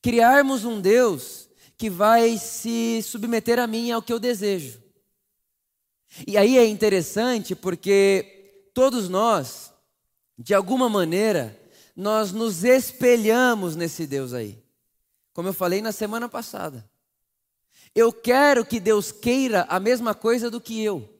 Criarmos 0.00 0.64
um 0.64 0.80
Deus 0.80 1.48
que 1.76 1.90
vai 1.90 2.38
se 2.38 3.02
submeter 3.02 3.58
a 3.58 3.66
mim 3.66 3.90
ao 3.90 4.00
que 4.00 4.12
eu 4.12 4.20
desejo. 4.20 4.80
E 6.24 6.38
aí 6.38 6.56
é 6.56 6.64
interessante 6.64 7.56
porque 7.56 8.70
todos 8.72 9.08
nós, 9.08 9.72
de 10.38 10.54
alguma 10.54 10.88
maneira, 10.88 11.60
nós 11.96 12.30
nos 12.30 12.62
espelhamos 12.62 13.74
nesse 13.74 14.06
Deus 14.06 14.32
aí. 14.32 14.63
Como 15.34 15.48
eu 15.48 15.52
falei 15.52 15.82
na 15.82 15.90
semana 15.90 16.28
passada. 16.28 16.88
Eu 17.92 18.12
quero 18.12 18.64
que 18.64 18.78
Deus 18.78 19.10
queira 19.10 19.66
a 19.68 19.80
mesma 19.80 20.14
coisa 20.14 20.48
do 20.48 20.60
que 20.60 20.82
eu. 20.82 21.12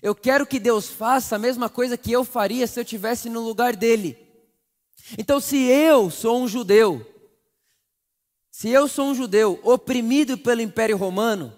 Eu 0.00 0.14
quero 0.14 0.46
que 0.46 0.58
Deus 0.58 0.88
faça 0.88 1.36
a 1.36 1.38
mesma 1.38 1.68
coisa 1.68 1.96
que 1.96 2.10
eu 2.10 2.24
faria 2.24 2.66
se 2.66 2.80
eu 2.80 2.82
estivesse 2.82 3.28
no 3.28 3.40
lugar 3.40 3.76
dele. 3.76 4.18
Então, 5.18 5.38
se 5.40 5.56
eu 5.58 6.10
sou 6.10 6.40
um 6.42 6.48
judeu, 6.48 7.06
se 8.50 8.70
eu 8.70 8.88
sou 8.88 9.08
um 9.10 9.14
judeu 9.14 9.60
oprimido 9.62 10.38
pelo 10.38 10.62
Império 10.62 10.96
Romano, 10.96 11.54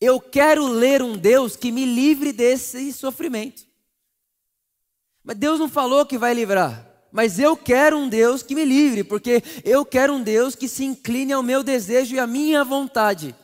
eu 0.00 0.20
quero 0.20 0.66
ler 0.66 1.00
um 1.00 1.16
Deus 1.16 1.54
que 1.54 1.70
me 1.70 1.84
livre 1.84 2.32
desse 2.32 2.92
sofrimento. 2.92 3.64
Mas 5.22 5.36
Deus 5.36 5.60
não 5.60 5.68
falou 5.68 6.04
que 6.04 6.18
vai 6.18 6.34
livrar 6.34 6.89
mas 7.12 7.38
eu 7.38 7.56
quero 7.56 7.98
um 7.98 8.08
Deus 8.08 8.42
que 8.42 8.54
me 8.54 8.64
livre, 8.64 9.02
porque 9.02 9.42
eu 9.64 9.84
quero 9.84 10.14
um 10.14 10.22
Deus 10.22 10.54
que 10.54 10.68
se 10.68 10.84
incline 10.84 11.32
ao 11.32 11.42
meu 11.42 11.62
desejo 11.62 12.14
e 12.14 12.18
à 12.18 12.26
minha 12.26 12.64
vontade. 12.64 13.34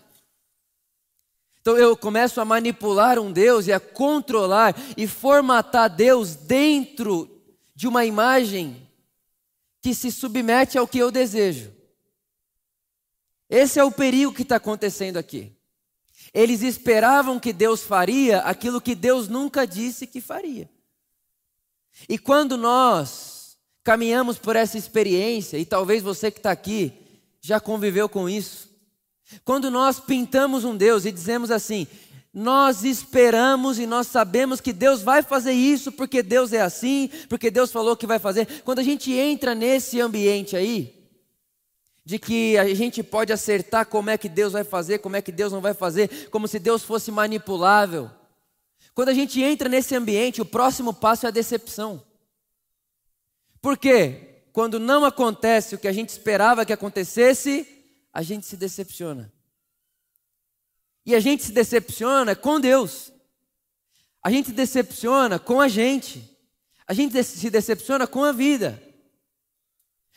Então 1.60 1.76
eu 1.76 1.96
começo 1.96 2.40
a 2.40 2.44
manipular 2.44 3.18
um 3.18 3.32
Deus 3.32 3.66
e 3.66 3.72
a 3.72 3.80
controlar 3.80 4.76
e 4.96 5.06
formatar 5.08 5.90
Deus 5.90 6.36
dentro 6.36 7.28
de 7.74 7.88
uma 7.88 8.04
imagem 8.04 8.88
que 9.82 9.92
se 9.92 10.12
submete 10.12 10.78
ao 10.78 10.86
que 10.86 10.98
eu 10.98 11.10
desejo. 11.10 11.72
Esse 13.50 13.78
é 13.80 13.84
o 13.84 13.90
perigo 13.90 14.32
que 14.32 14.42
está 14.42 14.56
acontecendo 14.56 15.16
aqui. 15.16 15.52
Eles 16.32 16.62
esperavam 16.62 17.40
que 17.40 17.52
Deus 17.52 17.82
faria 17.82 18.40
aquilo 18.40 18.80
que 18.80 18.94
Deus 18.94 19.28
nunca 19.28 19.66
disse 19.66 20.06
que 20.06 20.20
faria. 20.20 20.68
E 22.08 22.18
quando 22.18 22.56
nós 22.56 23.35
caminhamos 23.86 24.36
por 24.36 24.56
essa 24.56 24.76
experiência, 24.76 25.56
e 25.58 25.64
talvez 25.64 26.02
você 26.02 26.28
que 26.28 26.40
está 26.40 26.50
aqui 26.50 26.92
já 27.40 27.60
conviveu 27.60 28.08
com 28.08 28.28
isso. 28.28 28.68
Quando 29.44 29.70
nós 29.70 30.00
pintamos 30.00 30.64
um 30.64 30.76
Deus 30.76 31.04
e 31.04 31.12
dizemos 31.12 31.52
assim, 31.52 31.86
nós 32.34 32.82
esperamos 32.82 33.78
e 33.78 33.86
nós 33.86 34.08
sabemos 34.08 34.60
que 34.60 34.72
Deus 34.72 35.02
vai 35.02 35.22
fazer 35.22 35.52
isso 35.52 35.92
porque 35.92 36.20
Deus 36.20 36.52
é 36.52 36.60
assim, 36.60 37.08
porque 37.28 37.48
Deus 37.48 37.70
falou 37.70 37.96
que 37.96 38.08
vai 38.08 38.18
fazer. 38.18 38.62
Quando 38.64 38.80
a 38.80 38.82
gente 38.82 39.12
entra 39.12 39.54
nesse 39.54 40.00
ambiente 40.00 40.56
aí, 40.56 40.92
de 42.04 42.18
que 42.18 42.58
a 42.58 42.74
gente 42.74 43.04
pode 43.04 43.32
acertar 43.32 43.86
como 43.86 44.10
é 44.10 44.18
que 44.18 44.28
Deus 44.28 44.52
vai 44.52 44.64
fazer, 44.64 44.98
como 44.98 45.14
é 45.14 45.22
que 45.22 45.30
Deus 45.30 45.52
não 45.52 45.60
vai 45.60 45.74
fazer, 45.74 46.28
como 46.32 46.48
se 46.48 46.58
Deus 46.58 46.82
fosse 46.82 47.12
manipulável. 47.12 48.10
Quando 48.96 49.10
a 49.10 49.14
gente 49.14 49.40
entra 49.40 49.68
nesse 49.68 49.94
ambiente, 49.94 50.42
o 50.42 50.44
próximo 50.44 50.92
passo 50.92 51.26
é 51.26 51.28
a 51.28 51.32
decepção. 51.32 52.02
Porque 53.66 54.44
quando 54.52 54.78
não 54.78 55.04
acontece 55.04 55.74
o 55.74 55.78
que 55.78 55.88
a 55.88 55.92
gente 55.92 56.10
esperava 56.10 56.64
que 56.64 56.72
acontecesse, 56.72 57.66
a 58.12 58.22
gente 58.22 58.46
se 58.46 58.56
decepciona. 58.56 59.32
E 61.04 61.16
a 61.16 61.18
gente 61.18 61.42
se 61.42 61.50
decepciona 61.50 62.36
com 62.36 62.60
Deus. 62.60 63.12
A 64.22 64.30
gente 64.30 64.50
se 64.50 64.52
decepciona 64.52 65.40
com 65.40 65.60
a 65.60 65.66
gente. 65.66 66.30
A 66.86 66.94
gente 66.94 67.20
se 67.24 67.50
decepciona 67.50 68.06
com 68.06 68.22
a 68.22 68.30
vida. 68.30 68.80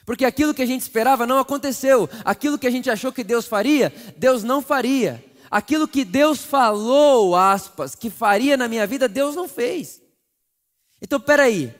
Porque 0.05 0.25
aquilo 0.25 0.53
que 0.53 0.61
a 0.61 0.67
gente 0.67 0.81
esperava 0.81 1.25
não 1.25 1.39
aconteceu. 1.39 2.07
Aquilo 2.23 2.59
que 2.59 2.67
a 2.67 2.71
gente 2.71 2.87
achou 2.87 3.11
que 3.11 3.23
Deus 3.23 3.47
faria, 3.47 3.91
Deus 4.15 4.43
não 4.43 4.61
faria. 4.61 5.25
aquilo 5.49 5.87
que 5.87 6.05
Deus 6.05 6.43
falou, 6.43 7.35
aspas, 7.35 7.95
que 7.95 8.11
faria 8.11 8.55
na 8.55 8.67
minha 8.67 8.85
vida, 8.85 9.07
Deus 9.07 9.35
não 9.35 9.47
fez. 9.47 9.99
Então, 11.01 11.19
peraí, 11.19 11.73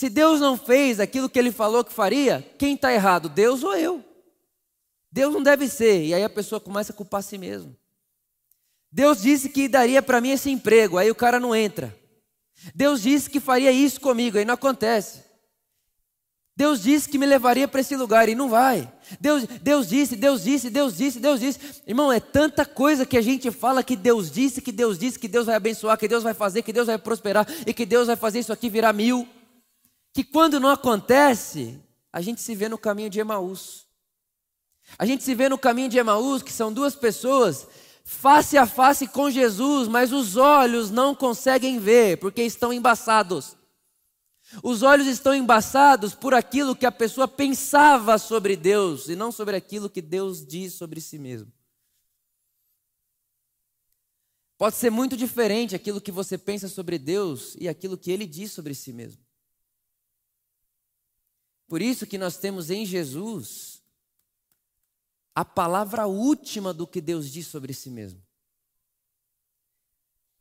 se 0.00 0.08
Deus 0.08 0.40
não 0.40 0.56
fez 0.56 0.98
aquilo 0.98 1.28
que 1.28 1.38
Ele 1.38 1.52
falou 1.52 1.84
que 1.84 1.92
faria, 1.92 2.42
quem 2.56 2.74
está 2.74 2.90
errado, 2.90 3.28
Deus 3.28 3.62
ou 3.62 3.76
eu? 3.76 4.02
Deus 5.12 5.34
não 5.34 5.42
deve 5.42 5.68
ser, 5.68 6.06
e 6.06 6.14
aí 6.14 6.24
a 6.24 6.30
pessoa 6.30 6.58
começa 6.58 6.90
a 6.90 6.96
culpar 6.96 7.18
a 7.18 7.22
si 7.22 7.36
mesmo. 7.36 7.76
Deus 8.90 9.20
disse 9.20 9.50
que 9.50 9.68
daria 9.68 10.00
para 10.00 10.18
mim 10.18 10.30
esse 10.30 10.48
emprego, 10.48 10.96
aí 10.96 11.10
o 11.10 11.14
cara 11.14 11.38
não 11.38 11.54
entra. 11.54 11.94
Deus 12.74 13.02
disse 13.02 13.28
que 13.28 13.38
faria 13.38 13.70
isso 13.70 14.00
comigo, 14.00 14.38
aí 14.38 14.44
não 14.46 14.54
acontece. 14.54 15.22
Deus 16.56 16.82
disse 16.82 17.06
que 17.06 17.18
me 17.18 17.26
levaria 17.26 17.68
para 17.68 17.82
esse 17.82 17.94
lugar 17.94 18.26
e 18.26 18.34
não 18.34 18.48
vai. 18.48 18.90
Deus, 19.20 19.44
Deus 19.44 19.86
disse, 19.86 20.16
Deus 20.16 20.44
disse, 20.44 20.70
Deus 20.70 20.96
disse, 20.96 21.20
Deus 21.20 21.40
disse. 21.40 21.60
Irmão, 21.86 22.10
é 22.10 22.20
tanta 22.20 22.64
coisa 22.64 23.04
que 23.04 23.18
a 23.18 23.22
gente 23.22 23.50
fala 23.50 23.84
que 23.84 23.96
Deus 23.96 24.30
disse, 24.30 24.62
que 24.62 24.72
Deus 24.72 24.98
disse, 24.98 25.18
que 25.18 25.28
Deus 25.28 25.44
vai 25.44 25.56
abençoar, 25.56 25.98
que 25.98 26.08
Deus 26.08 26.22
vai 26.22 26.32
fazer, 26.32 26.62
que 26.62 26.72
Deus 26.72 26.86
vai 26.86 26.96
prosperar 26.96 27.46
e 27.66 27.74
que 27.74 27.84
Deus 27.84 28.06
vai 28.06 28.16
fazer 28.16 28.38
isso 28.38 28.50
aqui 28.50 28.70
virar 28.70 28.94
mil. 28.94 29.28
Que 30.12 30.24
quando 30.24 30.58
não 30.58 30.68
acontece, 30.68 31.80
a 32.12 32.20
gente 32.20 32.40
se 32.40 32.54
vê 32.54 32.68
no 32.68 32.78
caminho 32.78 33.10
de 33.10 33.20
Emaús. 33.20 33.86
A 34.98 35.06
gente 35.06 35.22
se 35.22 35.34
vê 35.34 35.48
no 35.48 35.58
caminho 35.58 35.88
de 35.88 35.98
Emaús, 35.98 36.42
que 36.42 36.52
são 36.52 36.72
duas 36.72 36.94
pessoas 36.94 37.66
face 38.04 38.58
a 38.58 38.66
face 38.66 39.06
com 39.06 39.30
Jesus, 39.30 39.86
mas 39.86 40.12
os 40.12 40.36
olhos 40.36 40.90
não 40.90 41.14
conseguem 41.14 41.78
ver, 41.78 42.18
porque 42.18 42.42
estão 42.42 42.72
embaçados. 42.72 43.56
Os 44.64 44.82
olhos 44.82 45.06
estão 45.06 45.32
embaçados 45.32 46.12
por 46.12 46.34
aquilo 46.34 46.74
que 46.74 46.84
a 46.84 46.90
pessoa 46.90 47.28
pensava 47.28 48.18
sobre 48.18 48.56
Deus 48.56 49.08
e 49.08 49.14
não 49.14 49.30
sobre 49.30 49.54
aquilo 49.54 49.88
que 49.88 50.02
Deus 50.02 50.44
diz 50.44 50.74
sobre 50.74 51.00
si 51.00 51.18
mesmo. 51.18 51.52
Pode 54.58 54.76
ser 54.76 54.90
muito 54.90 55.16
diferente 55.16 55.76
aquilo 55.76 56.00
que 56.00 56.10
você 56.10 56.36
pensa 56.36 56.68
sobre 56.68 56.98
Deus 56.98 57.56
e 57.60 57.68
aquilo 57.68 57.96
que 57.96 58.10
ele 58.10 58.26
diz 58.26 58.50
sobre 58.50 58.74
si 58.74 58.92
mesmo. 58.92 59.22
Por 61.70 61.80
isso 61.80 62.04
que 62.04 62.18
nós 62.18 62.36
temos 62.36 62.68
em 62.68 62.84
Jesus 62.84 63.80
a 65.32 65.44
palavra 65.44 66.04
última 66.08 66.74
do 66.74 66.84
que 66.84 67.00
Deus 67.00 67.30
diz 67.30 67.46
sobre 67.46 67.72
si 67.72 67.88
mesmo. 67.88 68.20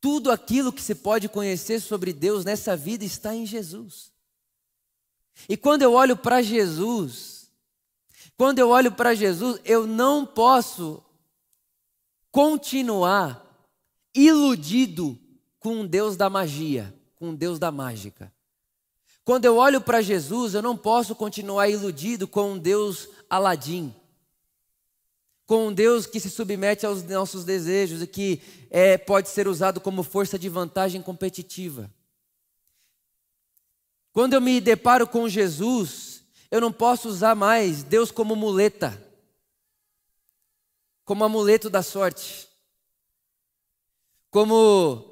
Tudo 0.01 0.31
aquilo 0.31 0.74
que 0.74 0.81
se 0.81 0.95
pode 0.95 1.29
conhecer 1.29 1.81
sobre 1.81 2.13
Deus 2.13 2.43
nessa 2.43 2.75
vida 2.75 3.05
está 3.05 3.36
em 3.36 3.45
Jesus. 3.45 4.12
E 5.48 5.55
quando 5.55 5.83
eu 5.83 5.93
olho 5.93 6.17
para 6.17 6.41
Jesus, 6.41 7.51
quando 8.36 8.57
eu 8.57 8.69
olho 8.69 8.91
para 8.91 9.13
Jesus, 9.13 9.62
eu 9.63 9.86
não 9.86 10.25
posso 10.25 11.05
continuar 12.31 13.45
iludido 14.15 15.15
com 15.59 15.81
um 15.81 15.86
Deus 15.86 16.17
da 16.17 16.27
magia, 16.27 16.91
com 17.17 17.29
um 17.29 17.36
Deus 17.36 17.59
da 17.59 17.71
mágica. 17.71 18.33
Quando 19.29 19.45
eu 19.45 19.57
olho 19.57 19.79
para 19.79 20.01
Jesus, 20.01 20.55
eu 20.55 20.62
não 20.63 20.75
posso 20.75 21.13
continuar 21.13 21.69
iludido 21.69 22.27
com 22.27 22.53
um 22.53 22.57
Deus 22.57 23.07
Aladim, 23.29 23.93
com 25.45 25.67
um 25.67 25.71
Deus 25.71 26.07
que 26.07 26.19
se 26.19 26.31
submete 26.31 26.83
aos 26.83 27.03
nossos 27.03 27.45
desejos 27.45 28.01
e 28.01 28.07
que 28.07 28.41
é, 28.71 28.98
pode 28.98 29.29
ser 29.29 29.48
usado 29.48 29.79
como 29.79 30.01
força 30.01 30.39
de 30.39 30.50
vantagem 30.50 31.00
competitiva. 31.00 31.93
Quando 34.12 34.33
eu 34.33 34.41
me 34.41 34.59
deparo 34.59 35.05
com 35.05 35.29
Jesus, 35.29 36.24
eu 36.50 36.59
não 36.59 36.71
posso 36.71 37.07
usar 37.07 37.36
mais 37.36 37.83
Deus 37.83 38.09
como 38.09 38.36
muleta, 38.36 39.00
como 41.05 41.24
amuleto 41.24 41.69
da 41.69 41.83
sorte, 41.83 42.50
como 44.31 45.08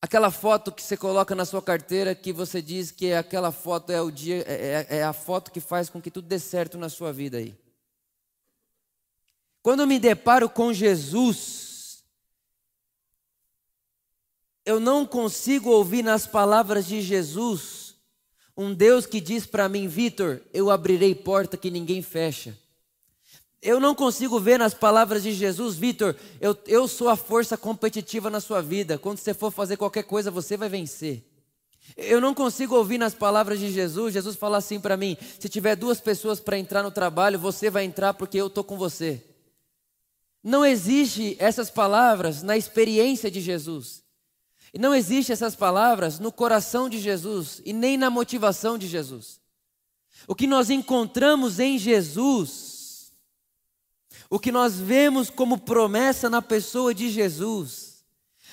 Aquela 0.00 0.30
foto 0.30 0.70
que 0.70 0.82
você 0.82 0.96
coloca 0.96 1.34
na 1.34 1.44
sua 1.44 1.60
carteira 1.60 2.14
que 2.14 2.32
você 2.32 2.62
diz 2.62 2.92
que 2.92 3.12
aquela 3.12 3.50
foto 3.50 3.90
é 3.90 4.00
o 4.00 4.10
dia, 4.10 4.44
é, 4.46 4.86
é, 4.88 4.98
é 4.98 5.02
a 5.02 5.12
foto 5.12 5.50
que 5.50 5.60
faz 5.60 5.90
com 5.90 6.00
que 6.00 6.10
tudo 6.10 6.28
dê 6.28 6.38
certo 6.38 6.78
na 6.78 6.88
sua 6.88 7.12
vida 7.12 7.38
aí. 7.38 7.58
Quando 9.60 9.86
me 9.86 9.98
deparo 9.98 10.48
com 10.48 10.72
Jesus, 10.72 12.04
eu 14.64 14.78
não 14.78 15.04
consigo 15.04 15.70
ouvir 15.70 16.02
nas 16.02 16.26
palavras 16.26 16.86
de 16.86 17.02
Jesus 17.02 17.96
um 18.56 18.72
Deus 18.74 19.04
que 19.06 19.20
diz 19.20 19.46
para 19.46 19.68
mim, 19.68 19.88
Vitor, 19.88 20.40
eu 20.52 20.70
abrirei 20.70 21.14
porta 21.14 21.56
que 21.56 21.70
ninguém 21.70 22.02
fecha. 22.02 22.56
Eu 23.60 23.80
não 23.80 23.94
consigo 23.94 24.38
ver 24.38 24.58
nas 24.58 24.72
palavras 24.72 25.22
de 25.22 25.32
Jesus, 25.32 25.76
Vitor, 25.76 26.14
eu, 26.40 26.56
eu 26.66 26.86
sou 26.86 27.08
a 27.08 27.16
força 27.16 27.56
competitiva 27.56 28.30
na 28.30 28.40
sua 28.40 28.62
vida. 28.62 28.96
Quando 28.96 29.18
você 29.18 29.34
for 29.34 29.50
fazer 29.50 29.76
qualquer 29.76 30.04
coisa, 30.04 30.30
você 30.30 30.56
vai 30.56 30.68
vencer. 30.68 31.24
Eu 31.96 32.20
não 32.20 32.34
consigo 32.34 32.76
ouvir 32.76 32.98
nas 32.98 33.14
palavras 33.14 33.58
de 33.58 33.72
Jesus, 33.72 34.12
Jesus 34.12 34.36
falar 34.36 34.58
assim 34.58 34.78
para 34.78 34.96
mim: 34.96 35.16
se 35.40 35.48
tiver 35.48 35.74
duas 35.74 36.00
pessoas 36.00 36.38
para 36.38 36.58
entrar 36.58 36.82
no 36.82 36.90
trabalho, 36.90 37.38
você 37.38 37.70
vai 37.70 37.84
entrar 37.84 38.14
porque 38.14 38.38
eu 38.38 38.46
estou 38.46 38.62
com 38.62 38.76
você. 38.76 39.24
Não 40.42 40.64
existe 40.64 41.36
essas 41.40 41.68
palavras 41.68 42.42
na 42.42 42.56
experiência 42.56 43.30
de 43.30 43.40
Jesus. 43.40 44.04
E 44.72 44.78
não 44.78 44.94
existe 44.94 45.32
essas 45.32 45.56
palavras 45.56 46.18
no 46.18 46.30
coração 46.30 46.88
de 46.88 47.00
Jesus 47.00 47.60
e 47.64 47.72
nem 47.72 47.96
na 47.96 48.10
motivação 48.10 48.78
de 48.78 48.86
Jesus. 48.86 49.40
O 50.28 50.34
que 50.34 50.46
nós 50.46 50.70
encontramos 50.70 51.58
em 51.58 51.78
Jesus 51.78 52.77
o 54.30 54.38
que 54.38 54.52
nós 54.52 54.78
vemos 54.78 55.30
como 55.30 55.58
promessa 55.58 56.28
na 56.28 56.42
pessoa 56.42 56.94
de 56.94 57.08
Jesus, 57.08 58.04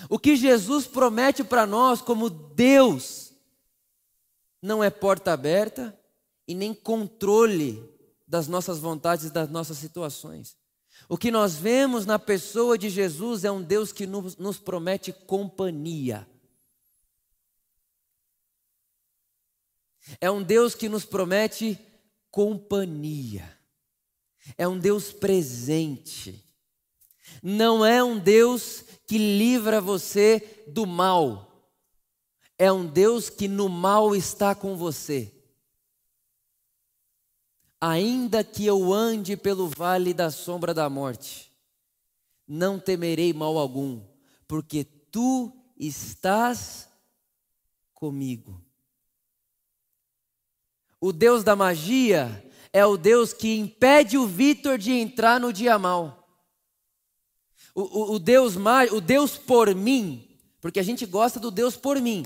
o 0.09 0.17
que 0.17 0.35
Jesus 0.35 0.87
promete 0.87 1.43
para 1.43 1.65
nós 1.65 2.01
como 2.01 2.29
Deus, 2.29 3.33
não 4.61 4.83
é 4.83 4.89
porta 4.89 5.33
aberta 5.33 5.97
e 6.47 6.55
nem 6.55 6.73
controle 6.73 7.83
das 8.27 8.47
nossas 8.47 8.79
vontades 8.79 9.29
das 9.29 9.49
nossas 9.49 9.77
situações. 9.77 10.57
O 11.07 11.17
que 11.17 11.29
nós 11.29 11.55
vemos 11.55 12.05
na 12.05 12.17
pessoa 12.17 12.77
de 12.77 12.89
Jesus 12.89 13.43
é 13.43 13.51
um 13.51 13.61
Deus 13.61 13.91
que 13.91 14.07
nos, 14.07 14.37
nos 14.37 14.57
promete 14.57 15.11
companhia. 15.11 16.27
É 20.19 20.29
um 20.31 20.41
Deus 20.41 20.73
que 20.73 20.87
nos 20.87 21.05
promete 21.05 21.79
companhia. 22.31 23.54
É 24.57 24.67
um 24.67 24.77
Deus 24.77 25.11
presente. 25.11 26.43
Não 27.41 27.85
é 27.85 28.03
um 28.03 28.17
Deus 28.17 28.83
que 29.07 29.17
livra 29.17 29.81
você 29.81 30.65
do 30.67 30.85
mal. 30.85 31.45
É 32.57 32.71
um 32.71 32.85
Deus 32.85 33.29
que 33.29 33.47
no 33.47 33.67
mal 33.67 34.15
está 34.15 34.55
com 34.55 34.77
você. 34.77 35.31
Ainda 37.81 38.43
que 38.43 38.65
eu 38.65 38.93
ande 38.93 39.35
pelo 39.35 39.67
vale 39.67 40.13
da 40.13 40.31
sombra 40.31 40.73
da 40.73 40.89
morte, 40.89 41.51
não 42.47 42.79
temerei 42.79 43.33
mal 43.33 43.57
algum, 43.57 44.01
porque 44.47 44.83
tu 44.83 45.51
estás 45.77 46.87
comigo. 47.93 48.61
O 50.99 51.11
Deus 51.11 51.43
da 51.43 51.55
magia 51.55 52.43
é 52.75 52.85
o 52.85 52.97
Deus 52.97 53.31
que 53.31 53.55
impede 53.55 54.17
o 54.17 54.27
Vitor 54.27 54.77
de 54.77 54.91
entrar 54.91 55.39
no 55.39 55.53
dia 55.53 55.79
mal. 55.79 56.27
O, 57.73 57.83
o, 57.83 58.15
o, 58.15 58.19
Deus, 58.19 58.55
o 58.91 58.99
Deus 58.99 59.37
por 59.37 59.73
mim, 59.73 60.27
porque 60.59 60.81
a 60.81 60.83
gente 60.83 61.05
gosta 61.05 61.39
do 61.39 61.49
Deus 61.49 61.77
por 61.77 62.01
mim, 62.01 62.25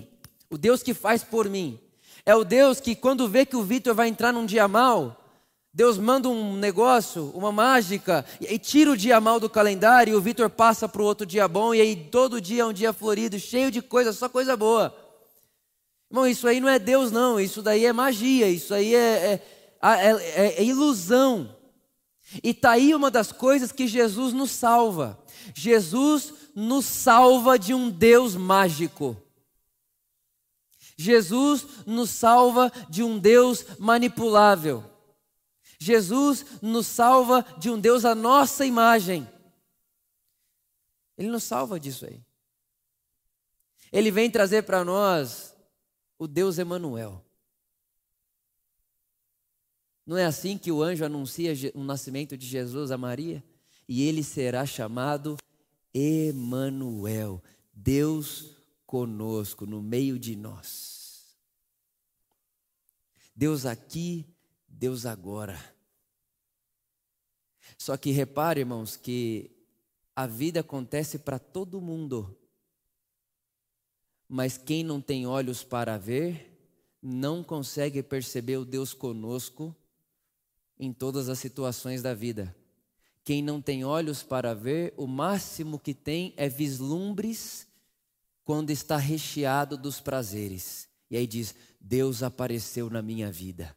o 0.49 0.57
Deus 0.57 0.81
que 0.81 0.91
faz 0.91 1.23
por 1.23 1.47
mim. 1.47 1.79
É 2.25 2.35
o 2.35 2.43
Deus 2.43 2.79
que, 2.79 2.95
quando 2.95 3.29
vê 3.29 3.45
que 3.45 3.55
o 3.55 3.61
Vitor 3.61 3.93
vai 3.93 4.07
entrar 4.07 4.33
num 4.33 4.47
dia 4.47 4.67
mal, 4.67 5.23
Deus 5.71 5.99
manda 5.99 6.27
um 6.27 6.55
negócio, 6.55 7.31
uma 7.35 7.51
mágica, 7.51 8.25
e 8.41 8.57
tira 8.57 8.89
o 8.89 8.97
dia 8.97 9.21
mal 9.21 9.39
do 9.39 9.51
calendário, 9.51 10.13
e 10.13 10.15
o 10.15 10.21
Vitor 10.21 10.49
passa 10.49 10.89
para 10.89 11.03
o 11.03 11.05
outro 11.05 11.27
dia 11.27 11.47
bom, 11.47 11.75
e 11.75 11.81
aí 11.81 11.95
todo 11.95 12.41
dia 12.41 12.63
é 12.63 12.65
um 12.65 12.73
dia 12.73 12.91
florido, 12.91 13.37
cheio 13.37 13.69
de 13.69 13.83
coisa, 13.83 14.11
só 14.11 14.27
coisa 14.27 14.57
boa. 14.57 14.95
Irmão, 16.09 16.25
isso 16.25 16.47
aí 16.47 16.59
não 16.59 16.69
é 16.69 16.79
Deus, 16.79 17.11
não, 17.11 17.39
isso 17.39 17.61
daí 17.61 17.85
é 17.85 17.93
magia, 17.93 18.49
isso 18.49 18.73
aí 18.73 18.95
é, 18.95 18.99
é 18.99 19.58
é, 19.81 20.11
é, 20.11 20.45
é 20.59 20.63
ilusão. 20.63 21.55
E 22.43 22.49
está 22.49 22.71
aí 22.71 22.93
uma 22.93 23.09
das 23.09 23.31
coisas 23.31 23.71
que 23.71 23.87
Jesus 23.87 24.33
nos 24.33 24.51
salva. 24.51 25.21
Jesus 25.55 26.33
nos 26.55 26.85
salva 26.85 27.57
de 27.57 27.73
um 27.73 27.89
Deus 27.89 28.35
mágico. 28.35 29.17
Jesus 30.97 31.65
nos 31.85 32.09
salva 32.09 32.71
de 32.89 33.01
um 33.01 33.17
Deus 33.17 33.65
manipulável. 33.79 34.83
Jesus 35.79 36.45
nos 36.61 36.87
salva 36.87 37.45
de 37.57 37.69
um 37.69 37.79
Deus 37.79 38.03
à 38.03 38.13
nossa 38.13 38.65
imagem. 38.65 39.27
Ele 41.17 41.29
nos 41.29 41.43
salva 41.43 41.79
disso 41.79 42.05
aí. 42.05 42.21
Ele 43.91 44.11
vem 44.11 44.29
trazer 44.29 44.63
para 44.63 44.83
nós 44.83 45.55
o 46.17 46.27
Deus 46.27 46.57
Emanuel. 46.57 47.25
Não 50.09 50.17
é 50.17 50.25
assim 50.25 50.57
que 50.57 50.71
o 50.71 50.81
anjo 50.81 51.05
anuncia 51.05 51.53
o 51.73 51.83
nascimento 51.83 52.35
de 52.35 52.45
Jesus 52.45 52.89
a 52.91 52.97
Maria? 52.97 53.41
e 53.89 54.03
ele 54.03 54.23
será 54.23 54.67
chamado 54.67 55.35
Emanuel, 55.91 57.41
Deus 57.73 58.55
conosco, 58.85 59.65
no 59.65 59.81
meio 59.81 60.19
de 60.19 60.35
nós. 60.35 61.35
Deus 63.35 63.65
aqui, 63.65 64.27
Deus 64.67 65.07
agora. 65.07 65.59
Só 67.79 67.97
que 67.97 68.11
repare, 68.11 68.59
irmãos, 68.59 68.95
que 68.95 69.49
a 70.15 70.27
vida 70.27 70.59
acontece 70.59 71.17
para 71.17 71.39
todo 71.39 71.81
mundo. 71.81 72.37
Mas 74.27 74.55
quem 74.55 74.83
não 74.83 75.01
tem 75.01 75.25
olhos 75.25 75.63
para 75.63 75.97
ver, 75.97 76.55
não 77.01 77.43
consegue 77.43 78.03
perceber 78.03 78.57
o 78.57 78.65
Deus 78.65 78.93
conosco 78.93 79.75
em 80.79 80.93
todas 80.93 81.27
as 81.29 81.37
situações 81.37 82.01
da 82.01 82.13
vida. 82.13 82.55
Quem 83.23 83.43
não 83.43 83.61
tem 83.61 83.83
olhos 83.83 84.23
para 84.23 84.55
ver, 84.55 84.93
o 84.97 85.05
máximo 85.05 85.77
que 85.77 85.93
tem 85.93 86.33
é 86.37 86.47
vislumbres 86.47 87.67
quando 88.43 88.71
está 88.71 88.97
recheado 88.97 89.77
dos 89.77 89.99
prazeres. 89.99 90.87
E 91.11 91.17
aí 91.17 91.27
diz: 91.27 91.53
Deus 91.79 92.23
apareceu 92.23 92.89
na 92.89 93.01
minha 93.01 93.31
vida. 93.31 93.75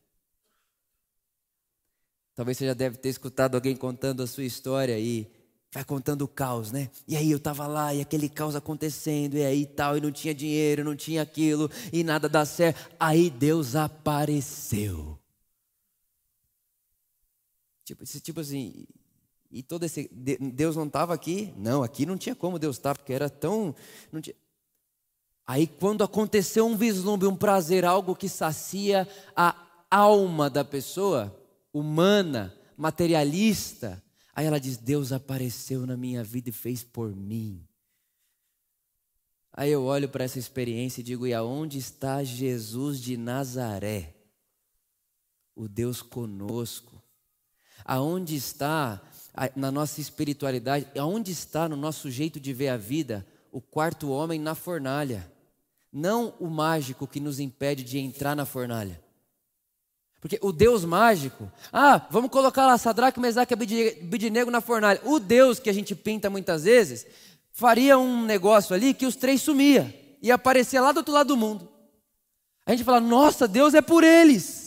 Talvez 2.34 2.56
você 2.56 2.66
já 2.66 2.74
deve 2.74 2.96
ter 2.96 3.10
escutado 3.10 3.54
alguém 3.54 3.76
contando 3.76 4.22
a 4.22 4.26
sua 4.26 4.44
história 4.44 4.98
e 4.98 5.30
vai 5.70 5.84
contando 5.84 6.22
o 6.22 6.28
caos, 6.28 6.72
né? 6.72 6.90
E 7.06 7.16
aí 7.16 7.30
eu 7.30 7.36
estava 7.36 7.66
lá 7.66 7.94
e 7.94 8.00
aquele 8.00 8.28
caos 8.28 8.56
acontecendo, 8.56 9.36
e 9.36 9.44
aí 9.44 9.66
tal, 9.66 9.98
e 9.98 10.00
não 10.00 10.10
tinha 10.10 10.34
dinheiro, 10.34 10.84
não 10.84 10.96
tinha 10.96 11.22
aquilo, 11.22 11.70
e 11.92 12.02
nada 12.02 12.28
dá 12.28 12.44
certo. 12.44 12.90
Aí 12.98 13.28
Deus 13.28 13.76
apareceu. 13.76 15.21
Tipo, 17.84 18.04
tipo 18.04 18.40
assim, 18.40 18.86
e 19.52 19.62
todo 19.62 19.84
esse. 19.84 20.08
Deus 20.08 20.74
não 20.74 20.86
estava 20.86 21.12
aqui? 21.12 21.52
Não, 21.58 21.82
aqui 21.82 22.06
não 22.06 22.16
tinha 22.16 22.34
como 22.34 22.58
Deus 22.58 22.76
estar, 22.76 22.96
porque 22.96 23.12
era 23.12 23.28
tão. 23.28 23.74
Tinha... 24.22 24.34
Aí, 25.46 25.66
quando 25.66 26.02
aconteceu 26.02 26.66
um 26.66 26.76
vislumbre, 26.76 27.28
um 27.28 27.36
prazer, 27.36 27.84
algo 27.84 28.16
que 28.16 28.28
sacia 28.28 29.06
a 29.36 29.54
alma 29.90 30.48
da 30.48 30.64
pessoa, 30.64 31.38
humana, 31.70 32.56
materialista, 32.76 34.02
aí 34.34 34.46
ela 34.46 34.58
diz: 34.58 34.78
Deus 34.78 35.12
apareceu 35.12 35.86
na 35.86 35.98
minha 35.98 36.24
vida 36.24 36.48
e 36.48 36.52
fez 36.52 36.82
por 36.82 37.14
mim. 37.14 37.62
Aí 39.52 39.70
eu 39.70 39.84
olho 39.84 40.08
para 40.08 40.24
essa 40.24 40.38
experiência 40.38 41.02
e 41.02 41.04
digo: 41.04 41.26
e 41.26 41.34
aonde 41.34 41.76
está 41.76 42.24
Jesus 42.24 42.98
de 42.98 43.18
Nazaré? 43.18 44.14
O 45.54 45.68
Deus 45.68 46.00
conosco. 46.00 47.01
Aonde 47.84 48.36
está 48.36 49.00
na 49.56 49.70
nossa 49.70 50.00
espiritualidade, 50.00 50.86
aonde 50.98 51.32
está 51.32 51.68
no 51.68 51.76
nosso 51.76 52.10
jeito 52.10 52.38
de 52.38 52.52
ver 52.52 52.68
a 52.68 52.76
vida 52.76 53.26
o 53.50 53.60
quarto 53.60 54.10
homem 54.10 54.40
na 54.40 54.54
fornalha? 54.54 55.30
Não 55.92 56.34
o 56.40 56.48
mágico 56.48 57.06
que 57.06 57.20
nos 57.20 57.38
impede 57.38 57.84
de 57.84 57.98
entrar 57.98 58.34
na 58.34 58.46
fornalha. 58.46 59.00
Porque 60.22 60.38
o 60.40 60.52
Deus 60.52 60.84
mágico, 60.84 61.50
ah, 61.72 62.06
vamos 62.08 62.30
colocar 62.30 62.64
lá 62.64 62.78
Sadraque, 62.78 63.18
Mesaque 63.18 63.52
e 63.52 63.54
Abidinego 64.00 64.52
na 64.52 64.60
fornalha. 64.60 65.00
O 65.04 65.18
Deus 65.18 65.58
que 65.58 65.68
a 65.68 65.72
gente 65.72 65.96
pinta 65.96 66.30
muitas 66.30 66.62
vezes, 66.62 67.04
faria 67.52 67.98
um 67.98 68.24
negócio 68.24 68.72
ali 68.72 68.94
que 68.94 69.04
os 69.04 69.16
três 69.16 69.42
sumia 69.42 69.92
e 70.22 70.30
aparecia 70.30 70.80
lá 70.80 70.92
do 70.92 70.98
outro 70.98 71.12
lado 71.12 71.26
do 71.26 71.36
mundo. 71.36 71.68
A 72.64 72.70
gente 72.70 72.84
fala, 72.84 73.00
nossa, 73.00 73.48
Deus 73.48 73.74
é 73.74 73.82
por 73.82 74.04
eles. 74.04 74.61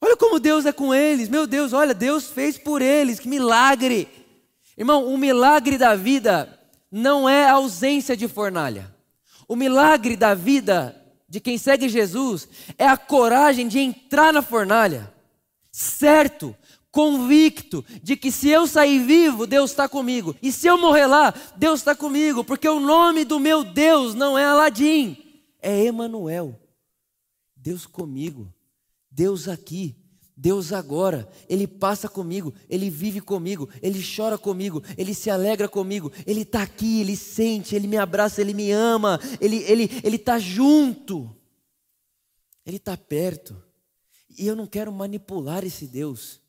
Olha 0.00 0.16
como 0.16 0.38
Deus 0.38 0.66
é 0.66 0.72
com 0.72 0.94
eles. 0.94 1.28
Meu 1.28 1.46
Deus, 1.46 1.72
olha, 1.72 1.94
Deus 1.94 2.28
fez 2.28 2.56
por 2.56 2.82
eles. 2.82 3.18
Que 3.18 3.28
milagre. 3.28 4.08
Irmão, 4.76 5.12
o 5.12 5.18
milagre 5.18 5.76
da 5.76 5.94
vida 5.94 6.58
não 6.90 7.28
é 7.28 7.46
a 7.46 7.54
ausência 7.54 8.16
de 8.16 8.28
fornalha. 8.28 8.94
O 9.46 9.56
milagre 9.56 10.16
da 10.16 10.34
vida 10.34 10.94
de 11.28 11.40
quem 11.40 11.58
segue 11.58 11.88
Jesus 11.88 12.48
é 12.78 12.86
a 12.86 12.96
coragem 12.96 13.68
de 13.68 13.78
entrar 13.78 14.32
na 14.32 14.40
fornalha, 14.40 15.12
certo, 15.70 16.56
convicto 16.90 17.84
de 18.02 18.16
que 18.16 18.32
se 18.32 18.48
eu 18.48 18.66
sair 18.66 18.98
vivo, 19.00 19.46
Deus 19.46 19.70
está 19.70 19.88
comigo, 19.88 20.34
e 20.42 20.50
se 20.50 20.66
eu 20.66 20.78
morrer 20.78 21.06
lá, 21.06 21.34
Deus 21.56 21.80
está 21.80 21.94
comigo, 21.94 22.42
porque 22.42 22.68
o 22.68 22.80
nome 22.80 23.24
do 23.24 23.38
meu 23.38 23.62
Deus 23.62 24.14
não 24.14 24.38
é 24.38 24.44
Aladim, 24.44 25.16
é 25.60 25.84
Emanuel, 25.84 26.58
Deus 27.54 27.84
comigo. 27.84 28.52
Deus 29.18 29.48
aqui, 29.48 29.96
Deus 30.36 30.72
agora, 30.72 31.28
Ele 31.48 31.66
passa 31.66 32.08
comigo, 32.08 32.54
Ele 32.70 32.88
vive 32.88 33.20
comigo, 33.20 33.68
Ele 33.82 34.00
chora 34.00 34.38
comigo, 34.38 34.80
Ele 34.96 35.12
se 35.12 35.28
alegra 35.28 35.68
comigo, 35.68 36.12
Ele 36.24 36.42
está 36.42 36.62
aqui, 36.62 37.00
Ele 37.00 37.16
sente, 37.16 37.74
Ele 37.74 37.88
me 37.88 37.96
abraça, 37.96 38.40
Ele 38.40 38.54
me 38.54 38.70
ama, 38.70 39.18
Ele 39.40 39.56
está 39.56 39.72
Ele, 39.72 39.90
ele 40.04 40.18
tá 40.18 40.38
junto, 40.38 41.36
Ele 42.64 42.76
está 42.76 42.96
perto. 42.96 43.60
E 44.38 44.46
eu 44.46 44.54
não 44.54 44.68
quero 44.68 44.92
manipular 44.92 45.64
esse 45.64 45.84
Deus, 45.84 46.40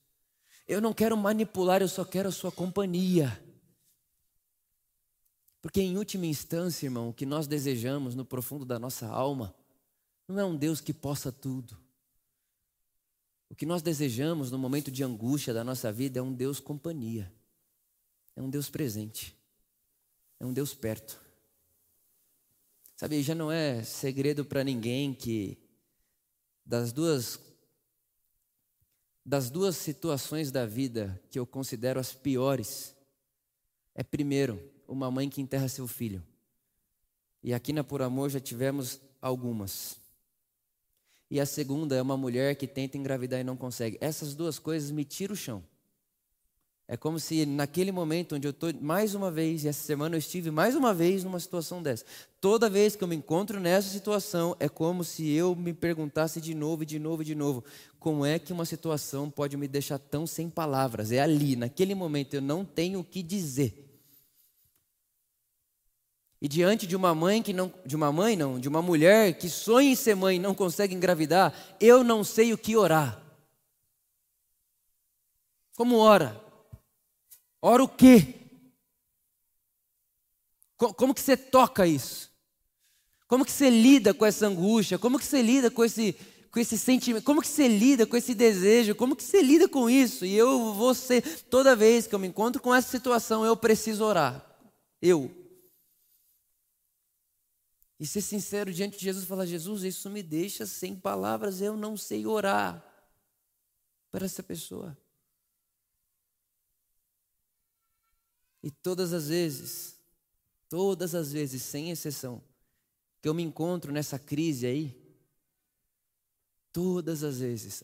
eu 0.68 0.80
não 0.80 0.94
quero 0.94 1.18
manipular, 1.18 1.82
eu 1.82 1.88
só 1.88 2.06
quero 2.06 2.30
a 2.30 2.32
Sua 2.32 2.52
companhia. 2.52 3.44
Porque, 5.60 5.82
em 5.82 5.98
última 5.98 6.28
instância, 6.28 6.86
irmão, 6.86 7.10
o 7.10 7.14
que 7.14 7.26
nós 7.26 7.48
desejamos 7.48 8.14
no 8.14 8.24
profundo 8.24 8.64
da 8.64 8.78
nossa 8.78 9.08
alma 9.08 9.56
não 10.28 10.40
é 10.40 10.46
um 10.46 10.56
Deus 10.56 10.80
que 10.80 10.94
possa 10.94 11.32
tudo. 11.32 11.89
O 13.50 13.56
que 13.56 13.66
nós 13.66 13.82
desejamos 13.82 14.52
no 14.52 14.58
momento 14.58 14.92
de 14.92 15.04
angústia 15.04 15.54
da 15.54 15.64
nossa 15.64 15.92
vida 15.92 16.20
é 16.20 16.22
um 16.22 16.34
Deus 16.34 16.60
companhia, 16.60 17.32
é 18.36 18.42
um 18.42 18.50
Deus 18.50 18.70
presente, 18.70 19.36
é 20.40 20.46
um 20.46 20.54
Deus 20.54 20.74
perto. 20.74 21.20
Sabe, 22.96 23.22
já 23.24 23.34
não 23.34 23.52
é 23.52 23.82
segredo 23.84 24.46
para 24.46 24.64
ninguém 24.64 25.14
que 25.14 25.58
das 26.66 26.92
duas 26.92 27.40
das 29.26 29.50
duas 29.52 29.78
situações 29.78 30.52
da 30.52 30.66
vida 30.66 31.22
que 31.30 31.38
eu 31.38 31.46
considero 31.46 32.00
as 32.00 32.14
piores, 32.14 32.96
é 33.94 34.04
primeiro, 34.04 34.60
uma 34.88 35.12
mãe 35.12 35.30
que 35.30 35.40
enterra 35.40 35.70
seu 35.70 35.88
filho. 35.88 36.26
E 37.44 37.54
aqui 37.54 37.72
na 37.72 37.84
Por 37.84 38.02
Amor 38.02 38.30
já 38.32 38.40
tivemos 38.40 39.00
algumas. 39.22 40.00
E 41.30 41.40
a 41.40 41.46
segunda 41.46 41.96
é 41.96 42.02
uma 42.02 42.18
mulher 42.18 42.56
que 42.56 42.66
tenta 42.66 42.98
engravidar 42.98 43.40
e 43.40 43.44
não 43.44 43.56
consegue. 43.56 43.98
Essas 44.02 44.34
duas 44.34 44.58
coisas 44.58 44.90
me 44.90 45.06
tiram 45.06 45.34
o 45.34 45.38
chão. 45.38 45.64
É 46.92 46.98
como 46.98 47.20
se 47.20 47.46
naquele 47.46 47.92
momento 47.92 48.36
onde 48.36 48.48
eu 48.48 48.50
estou, 48.50 48.74
mais 48.82 49.14
uma 49.14 49.30
vez, 49.30 49.64
e 49.64 49.68
essa 49.68 49.84
semana 49.84 50.16
eu 50.16 50.18
estive 50.18 50.50
mais 50.50 50.76
uma 50.76 50.92
vez 50.92 51.24
numa 51.24 51.40
situação 51.40 51.84
dessa. 51.84 52.04
Toda 52.42 52.68
vez 52.68 52.96
que 52.96 53.04
eu 53.04 53.08
me 53.08 53.16
encontro 53.16 53.60
nessa 53.60 53.88
situação, 53.90 54.56
é 54.60 54.68
como 54.68 55.04
se 55.04 55.30
eu 55.30 55.56
me 55.56 55.72
perguntasse 55.72 56.42
de 56.42 56.56
novo, 56.56 56.84
de 56.84 56.98
novo, 56.98 57.24
de 57.24 57.36
novo: 57.36 57.64
como 58.00 58.26
é 58.26 58.40
que 58.40 58.52
uma 58.52 58.66
situação 58.66 59.30
pode 59.30 59.56
me 59.56 59.68
deixar 59.68 60.00
tão 60.00 60.26
sem 60.26 60.50
palavras? 60.50 61.12
É 61.12 61.20
ali, 61.20 61.56
naquele 61.56 61.94
momento, 61.94 62.34
eu 62.34 62.42
não 62.42 62.66
tenho 62.66 63.02
o 63.02 63.04
que 63.04 63.22
dizer. 63.22 63.89
E 66.42 66.48
diante 66.48 66.88
de 66.88 66.96
uma 66.96 67.14
mãe 67.14 67.44
que 67.44 67.52
não, 67.52 67.74
de 67.86 67.96
uma 67.96 68.12
mãe 68.12 68.36
não, 68.36 68.60
de 68.60 68.70
uma 68.70 68.82
mulher 68.82 69.38
que 69.38 69.50
sonha 69.50 69.92
em 69.92 69.96
ser 69.96 70.16
mãe 70.16 70.38
e 70.38 70.40
não 70.40 70.56
consegue 70.56 70.96
engravidar, 70.96 71.54
eu 71.82 72.04
não 72.04 72.24
sei 72.24 72.54
o 72.54 72.58
que 72.58 72.78
orar. 72.78 73.22
Como 75.76 75.98
ora? 75.98 76.42
Ora 77.62 77.84
o 77.84 77.90
quê? 77.90 78.36
Como 80.78 81.14
que 81.14 81.22
você 81.22 81.36
toca 81.36 81.86
isso? 81.86 82.32
Como 83.28 83.44
que 83.44 83.52
você 83.52 83.70
lida 83.70 84.14
com 84.14 84.26
essa 84.26 84.48
angústia? 84.48 84.98
Como 84.98 85.20
que 85.20 85.26
você 85.26 85.42
lida 85.42 85.70
com 85.70 85.84
esse, 85.84 86.16
com 86.52 86.60
esse 86.60 86.78
sentimento? 86.78 87.24
Como 87.24 87.42
que 87.42 87.48
você 87.48 87.68
lida 87.68 88.06
com 88.06 88.16
esse 88.16 88.34
desejo? 88.34 88.96
Como 88.96 89.16
que 89.16 89.24
você 89.24 89.42
lida 89.42 89.68
com 89.68 89.90
isso? 89.90 90.26
E 90.26 90.36
eu 90.36 90.74
vou 90.74 90.94
ser, 90.94 91.22
toda 91.50 91.76
vez 91.76 92.08
que 92.08 92.16
eu 92.16 92.20
me 92.20 92.28
encontro 92.30 92.62
com 92.62 92.74
essa 92.74 92.90
situação, 92.90 93.46
eu 93.46 93.58
preciso 93.58 94.06
orar. 94.06 94.44
Eu, 95.02 95.30
e 98.00 98.08
ser 98.08 98.22
sincero 98.22 98.74
diante 98.74 98.98
de 98.98 99.04
Jesus 99.04 99.26
falar: 99.26 99.46
Jesus, 99.46 99.84
isso 99.84 100.10
me 100.10 100.24
deixa 100.24 100.66
sem 100.66 100.96
palavras, 100.96 101.62
eu 101.62 101.76
não 101.76 101.98
sei 101.98 102.26
orar 102.26 102.84
para 104.10 104.26
essa 104.26 104.42
pessoa. 104.42 104.98
E 108.64 108.72
todas 108.72 109.14
as 109.14 109.28
vezes, 109.28 109.98
todas 110.70 111.14
as 111.14 111.32
vezes, 111.32 111.62
sem 111.62 111.92
exceção, 111.92 112.42
que 113.22 113.28
eu 113.28 113.34
me 113.34 113.44
encontro 113.44 113.92
nessa 113.92 114.18
crise 114.18 114.66
aí, 114.66 115.16
todas 116.72 117.24
as 117.24 117.40
vezes, 117.40 117.84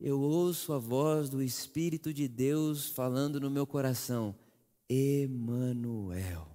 eu 0.00 0.20
ouço 0.20 0.72
a 0.72 0.78
voz 0.78 1.28
do 1.28 1.42
Espírito 1.42 2.12
de 2.12 2.28
Deus 2.28 2.86
falando 2.86 3.40
no 3.40 3.50
meu 3.50 3.66
coração: 3.66 4.34
Emanuel. 4.88 6.53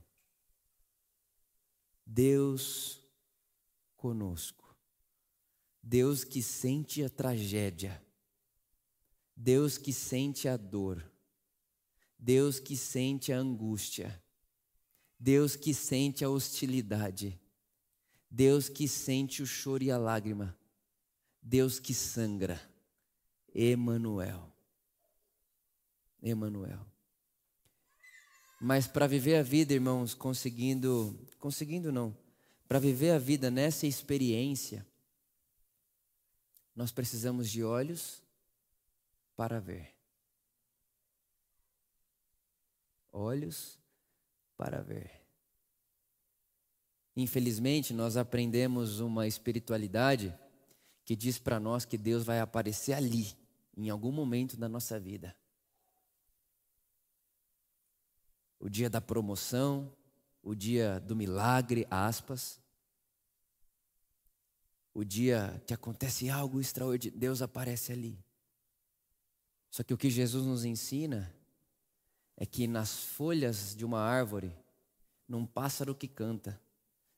Deus 2.11 3.01
conosco. 3.95 4.75
Deus 5.81 6.23
que 6.23 6.41
sente 6.41 7.03
a 7.03 7.09
tragédia. 7.09 8.03
Deus 9.35 9.77
que 9.77 9.93
sente 9.93 10.47
a 10.47 10.57
dor. 10.57 11.03
Deus 12.19 12.59
que 12.59 12.75
sente 12.75 13.31
a 13.31 13.39
angústia, 13.39 14.21
Deus 15.17 15.55
que 15.55 15.73
sente 15.73 16.25
a 16.25 16.29
hostilidade, 16.29 17.39
Deus 18.29 18.67
que 18.67 18.89
sente 18.89 19.41
o 19.41 19.47
choro 19.47 19.85
e 19.85 19.89
a 19.89 19.97
lágrima, 19.97 20.55
Deus 21.41 21.79
que 21.79 21.93
sangra. 21.93 22.61
Emanuel. 23.55 24.53
Emanuel. 26.21 26.85
Mas 28.59 28.87
para 28.87 29.07
viver 29.07 29.35
a 29.35 29.43
vida, 29.43 29.73
irmãos, 29.73 30.13
conseguindo, 30.13 31.17
conseguindo 31.39 31.91
não, 31.91 32.15
para 32.67 32.77
viver 32.77 33.11
a 33.11 33.17
vida 33.17 33.49
nessa 33.49 33.87
experiência, 33.87 34.85
nós 36.75 36.91
precisamos 36.91 37.49
de 37.49 37.63
olhos 37.63 38.21
para 39.35 39.59
ver. 39.59 39.95
Olhos 43.11 43.79
para 44.57 44.81
ver. 44.81 45.09
Infelizmente, 47.15 47.93
nós 47.93 48.17
aprendemos 48.17 48.99
uma 48.99 49.25
espiritualidade 49.25 50.37
que 51.03 51.15
diz 51.15 51.39
para 51.39 51.59
nós 51.59 51.85
que 51.85 51.97
Deus 51.97 52.23
vai 52.23 52.39
aparecer 52.39 52.93
ali, 52.93 53.35
em 53.75 53.89
algum 53.89 54.11
momento 54.11 54.55
da 54.55 54.69
nossa 54.69 54.99
vida. 54.99 55.35
O 58.59 58.69
dia 58.69 58.89
da 58.89 58.99
promoção, 58.99 59.91
o 60.43 60.53
dia 60.53 60.99
do 60.99 61.15
milagre, 61.15 61.87
aspas. 61.89 62.59
O 64.93 65.03
dia 65.03 65.61
que 65.65 65.73
acontece 65.73 66.29
algo 66.29 66.59
extraordinário, 66.59 67.19
Deus 67.19 67.41
aparece 67.41 67.91
ali. 67.91 68.19
Só 69.69 69.83
que 69.83 69.93
o 69.93 69.97
que 69.97 70.09
Jesus 70.09 70.45
nos 70.45 70.65
ensina 70.65 71.33
é 72.35 72.45
que 72.45 72.67
nas 72.67 73.03
folhas 73.03 73.75
de 73.75 73.85
uma 73.85 73.99
árvore, 73.99 74.55
num 75.27 75.45
pássaro 75.45 75.93
que 75.95 76.07
canta, 76.07 76.59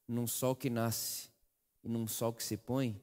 num 0.08 0.28
sol 0.28 0.56
que 0.56 0.70
nasce 0.70 1.30
e 1.84 1.90
num 1.90 2.08
sol 2.08 2.34
que 2.34 2.44
se 2.44 2.58
põe, 2.58 3.02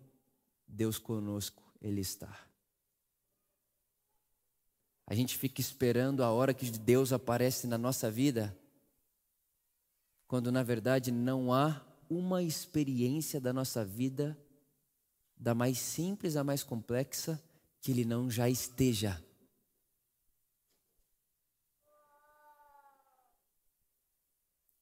Deus 0.67 0.99
conosco, 0.99 1.63
Ele 1.81 2.01
está. 2.01 2.48
A 5.11 5.15
gente 5.15 5.39
fica 5.39 5.59
esperando 5.59 6.23
a 6.23 6.31
hora 6.31 6.53
que 6.53 6.71
Deus 6.71 7.15
aparece 7.15 7.67
na 7.67 7.79
nossa 7.79 8.11
vida, 8.11 8.55
quando 10.27 10.53
na 10.53 10.63
verdade 10.63 11.11
não 11.11 11.51
há 11.51 11.83
uma 12.11 12.43
experiência 12.43 13.41
da 13.41 13.51
nossa 13.51 13.83
vida, 13.83 14.39
da 15.35 15.55
mais 15.55 15.79
simples 15.79 16.37
à 16.37 16.45
mais 16.45 16.63
complexa, 16.63 17.43
que 17.81 17.91
Ele 17.91 18.05
não 18.05 18.31
já 18.31 18.51
esteja. 18.51 19.25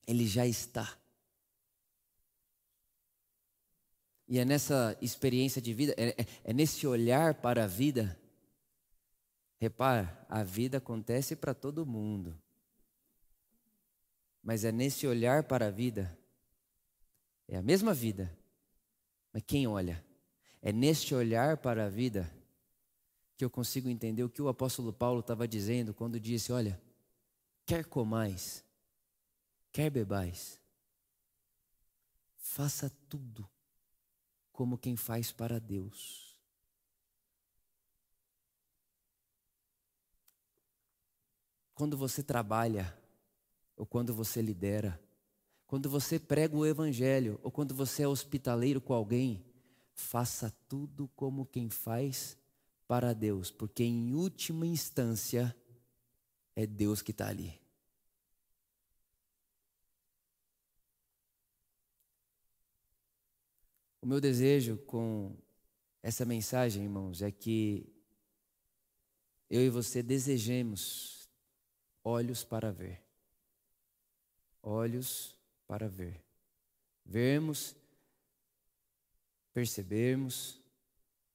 Ele 0.09 0.27
já 0.27 0.45
está. 0.45 0.93
E 4.27 4.41
é 4.41 4.45
nessa 4.45 4.99
experiência 5.01 5.63
de 5.63 5.73
vida, 5.73 5.95
é, 5.97 6.21
é, 6.21 6.27
é 6.47 6.53
nesse 6.53 6.85
olhar 6.85 7.35
para 7.35 7.63
a 7.63 7.69
vida. 7.69 8.19
Repara, 9.59 10.25
a 10.29 10.43
vida 10.43 10.79
acontece 10.79 11.35
para 11.35 11.55
todo 11.55 11.87
mundo. 11.87 12.39
Mas 14.43 14.65
é 14.65 14.71
nesse 14.71 15.07
olhar 15.07 15.45
para 15.45 15.67
a 15.67 15.71
vida, 15.71 16.17
é 17.49 17.57
a 17.57 17.63
mesma 17.63 17.93
vida, 17.93 18.37
mas 19.33 19.43
quem 19.47 19.67
olha? 19.67 20.05
É 20.63 20.73
neste 20.73 21.15
olhar 21.15 21.57
para 21.59 21.87
a 21.87 21.89
vida 21.89 22.33
que 23.37 23.45
eu 23.45 23.51
consigo 23.51 23.89
entender 23.89 24.23
o 24.23 24.29
que 24.31 24.41
o 24.41 24.49
apóstolo 24.49 24.93
Paulo 24.93 25.21
estava 25.21 25.47
dizendo 25.47 25.93
quando 25.93 26.19
disse: 26.19 26.53
Olha, 26.53 26.81
quer 27.65 27.85
comais, 27.85 28.65
quer 29.71 29.91
bebais, 29.91 30.61
faça 32.37 32.91
tudo 33.09 33.49
como 34.53 34.79
quem 34.79 34.97
faz 34.97 35.31
para 35.31 35.61
Deus. 35.61 36.26
Quando 41.77 41.95
você 41.95 42.23
trabalha, 42.23 42.99
ou 43.77 43.85
quando 43.85 44.15
você 44.15 44.41
lidera, 44.41 44.99
quando 45.67 45.91
você 45.91 46.19
prega 46.19 46.57
o 46.57 46.65
Evangelho, 46.65 47.39
ou 47.43 47.51
quando 47.51 47.75
você 47.75 48.05
é 48.05 48.09
hospitaleiro 48.09 48.81
com 48.81 48.95
alguém, 48.95 49.45
faça 49.93 50.51
tudo 50.67 51.07
como 51.09 51.45
quem 51.45 51.69
faz 51.69 52.39
para 52.89 53.13
Deus, 53.13 53.51
porque 53.51 53.85
em 53.85 54.15
última 54.15 54.67
instância 54.67 55.55
é 56.55 56.67
Deus 56.67 57.03
que 57.03 57.11
está 57.11 57.29
ali. 57.29 57.61
O 64.01 64.07
meu 64.07 64.19
desejo 64.19 64.79
com 64.87 65.37
essa 66.03 66.25
mensagem, 66.25 66.85
irmãos, 66.85 67.21
é 67.21 67.31
que 67.31 67.87
eu 69.51 69.61
e 69.61 69.69
você 69.69 70.03
desejemos 70.03 71.16
olhos 72.07 72.45
para 72.45 72.71
ver. 72.71 73.03
Olhos 74.63 75.37
para 75.67 75.89
ver. 75.89 76.23
Vermos, 77.05 77.75
percebermos, 79.53 80.63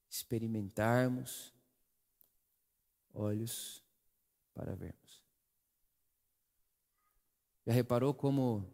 experimentarmos, 0.10 1.54
olhos 3.14 3.84
para 4.54 4.74
vermos. 4.74 5.22
Já 7.66 7.74
reparou 7.74 8.14
como 8.14 8.66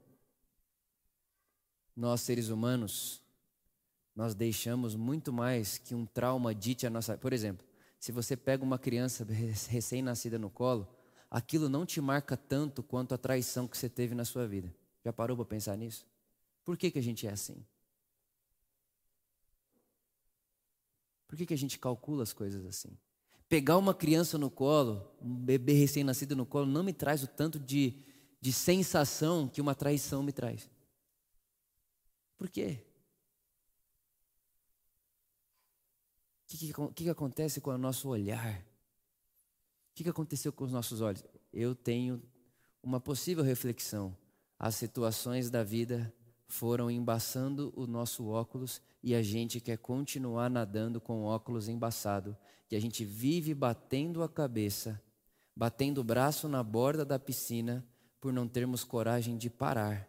nós, 1.95 2.21
seres 2.21 2.49
humanos, 2.49 3.23
nós 4.15 4.35
deixamos 4.35 4.95
muito 4.95 5.33
mais 5.33 5.79
que 5.79 5.95
um 5.95 6.05
trauma 6.05 6.53
dite 6.53 6.85
a 6.85 6.91
nossa. 6.91 7.17
Por 7.17 7.33
exemplo, 7.33 7.65
se 7.99 8.11
você 8.11 8.37
pega 8.37 8.63
uma 8.63 8.77
criança 8.77 9.25
recém-nascida 9.25 10.37
no 10.37 10.51
colo, 10.51 10.96
aquilo 11.29 11.69
não 11.69 11.85
te 11.85 11.99
marca 12.01 12.35
tanto 12.35 12.81
quanto 12.81 13.13
a 13.13 13.17
traição 13.17 13.67
que 13.67 13.77
você 13.77 13.89
teve 13.89 14.15
na 14.15 14.25
sua 14.25 14.47
vida. 14.47 14.73
Já 15.03 15.13
parou 15.13 15.35
para 15.37 15.45
pensar 15.45 15.77
nisso? 15.77 16.05
Por 16.63 16.77
que, 16.77 16.91
que 16.91 16.99
a 16.99 17.03
gente 17.03 17.25
é 17.27 17.31
assim? 17.31 17.65
Por 21.27 21.37
que, 21.37 21.45
que 21.45 21.53
a 21.53 21.57
gente 21.57 21.77
calcula 21.77 22.23
as 22.23 22.33
coisas 22.33 22.65
assim? 22.65 22.97
Pegar 23.49 23.77
uma 23.77 23.93
criança 23.93 24.37
no 24.37 24.49
colo, 24.49 25.09
um 25.21 25.35
bebê 25.35 25.73
recém-nascido 25.73 26.35
no 26.35 26.45
colo, 26.45 26.65
não 26.65 26.83
me 26.83 26.93
traz 26.93 27.23
o 27.23 27.27
tanto 27.27 27.59
de, 27.59 28.01
de 28.41 28.51
sensação 28.51 29.47
que 29.47 29.61
uma 29.61 29.75
traição 29.75 30.23
me 30.23 30.31
traz. 30.31 30.69
Por 32.37 32.49
quê? 32.49 32.83
O 36.43 36.49
que, 36.49 36.57
que, 36.57 37.03
que, 37.03 37.09
acontece 37.09 37.59
com 37.59 37.71
o 37.71 37.77
nosso 37.77 38.07
olhar? 38.07 38.65
Que, 39.97 40.03
que 40.03 40.09
aconteceu 40.11 40.53
com 40.53 40.63
os 40.63 40.71
nossos 40.71 41.01
olhos? 41.01 41.25
Eu 41.51 41.73
tenho 41.73 42.21
uma 42.83 42.99
possível 42.99 43.43
reflexão. 43.43 44.15
As 44.59 44.75
situações 44.75 45.49
da 45.49 45.63
vida 45.63 46.13
foram 46.45 46.91
embaçando 46.91 47.73
o 47.75 47.87
nosso 47.87 48.27
óculos 48.27 48.79
e 49.01 49.15
a 49.15 49.23
gente 49.23 49.59
quer 49.59 49.79
continuar 49.79 50.51
nadando 50.51 51.01
com 51.01 51.23
o 51.23 51.25
óculos 51.25 51.67
embaçado. 51.67 52.37
E 52.69 52.75
a 52.75 52.79
gente 52.79 53.03
vive 53.03 53.55
batendo 53.55 54.21
a 54.21 54.29
cabeça, 54.29 55.01
batendo 55.55 56.01
o 56.01 56.03
braço 56.03 56.47
na 56.47 56.61
borda 56.61 57.03
da 57.03 57.17
piscina 57.17 57.83
por 58.21 58.31
não 58.31 58.47
termos 58.47 58.83
coragem 58.83 59.35
de 59.35 59.49
parar, 59.49 60.07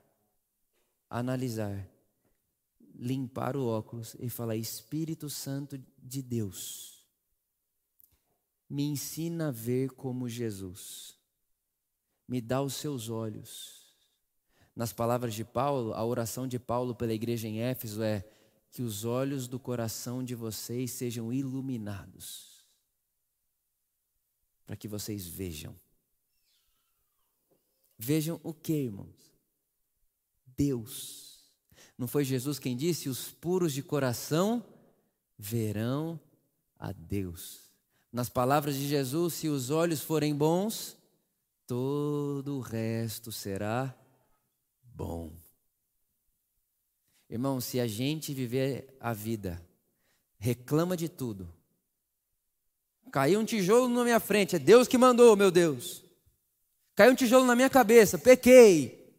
analisar 1.08 1.88
limpar 2.94 3.56
o 3.56 3.64
óculos 3.64 4.14
e 4.20 4.28
falar: 4.28 4.56
Espírito 4.56 5.30
Santo 5.30 5.82
de 5.96 6.20
Deus, 6.20 6.97
me 8.68 8.84
ensina 8.84 9.48
a 9.48 9.50
ver 9.50 9.90
como 9.92 10.28
Jesus, 10.28 11.16
me 12.26 12.40
dá 12.40 12.62
os 12.62 12.74
seus 12.74 13.08
olhos. 13.08 13.96
Nas 14.76 14.92
palavras 14.92 15.34
de 15.34 15.44
Paulo, 15.44 15.92
a 15.94 16.04
oração 16.04 16.46
de 16.46 16.58
Paulo 16.58 16.94
pela 16.94 17.12
igreja 17.12 17.48
em 17.48 17.60
Éfeso 17.60 18.02
é: 18.02 18.24
que 18.70 18.82
os 18.82 19.04
olhos 19.04 19.48
do 19.48 19.58
coração 19.58 20.22
de 20.22 20.34
vocês 20.34 20.90
sejam 20.92 21.32
iluminados, 21.32 22.64
para 24.66 24.76
que 24.76 24.86
vocês 24.86 25.26
vejam. 25.26 25.74
Vejam 27.98 28.38
o 28.44 28.54
que, 28.54 28.74
irmãos? 28.74 29.32
Deus. 30.46 31.50
Não 31.96 32.06
foi 32.06 32.24
Jesus 32.24 32.58
quem 32.58 32.76
disse: 32.76 33.08
os 33.08 33.32
puros 33.32 33.72
de 33.72 33.82
coração 33.82 34.64
verão 35.36 36.20
a 36.78 36.92
Deus. 36.92 37.67
Nas 38.18 38.28
palavras 38.28 38.74
de 38.74 38.88
Jesus, 38.88 39.34
se 39.34 39.46
os 39.46 39.70
olhos 39.70 40.02
forem 40.02 40.34
bons, 40.34 40.96
todo 41.68 42.56
o 42.56 42.60
resto 42.60 43.30
será 43.30 43.94
bom. 44.82 45.30
Irmão, 47.30 47.60
se 47.60 47.78
a 47.78 47.86
gente 47.86 48.34
viver 48.34 48.92
a 48.98 49.12
vida, 49.12 49.64
reclama 50.36 50.96
de 50.96 51.08
tudo. 51.08 51.48
Caiu 53.12 53.38
um 53.38 53.44
tijolo 53.44 53.88
na 53.88 54.02
minha 54.02 54.18
frente, 54.18 54.56
é 54.56 54.58
Deus 54.58 54.88
que 54.88 54.98
mandou, 54.98 55.36
meu 55.36 55.52
Deus. 55.52 56.04
Caiu 56.96 57.12
um 57.12 57.14
tijolo 57.14 57.46
na 57.46 57.54
minha 57.54 57.70
cabeça, 57.70 58.18
pequei. 58.18 59.16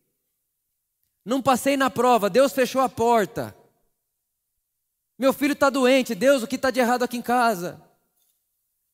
Não 1.23 1.41
passei 1.41 1.77
na 1.77 1.89
prova, 1.89 2.29
Deus 2.29 2.51
fechou 2.51 2.81
a 2.81 2.89
porta. 2.89 3.55
Meu 5.17 5.31
filho 5.31 5.53
está 5.53 5.69
doente, 5.69 6.13
Deus, 6.13 6.43
o 6.43 6.47
que 6.47 6.57
está 6.57 6.69
de 6.69 6.81
errado 6.81 7.03
aqui 7.03 7.15
em 7.15 7.21
casa? 7.21 7.87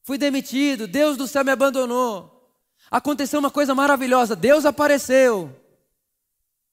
Fui 0.06 0.20
demitido, 0.20 0.88
Deus 0.88 1.18
do 1.18 1.28
céu 1.28 1.44
me 1.44 1.50
abandonou. 1.50 2.32
Aconteceu 2.92 3.40
uma 3.40 3.50
coisa 3.50 3.74
maravilhosa, 3.74 4.36
Deus 4.36 4.64
apareceu. 4.64 5.50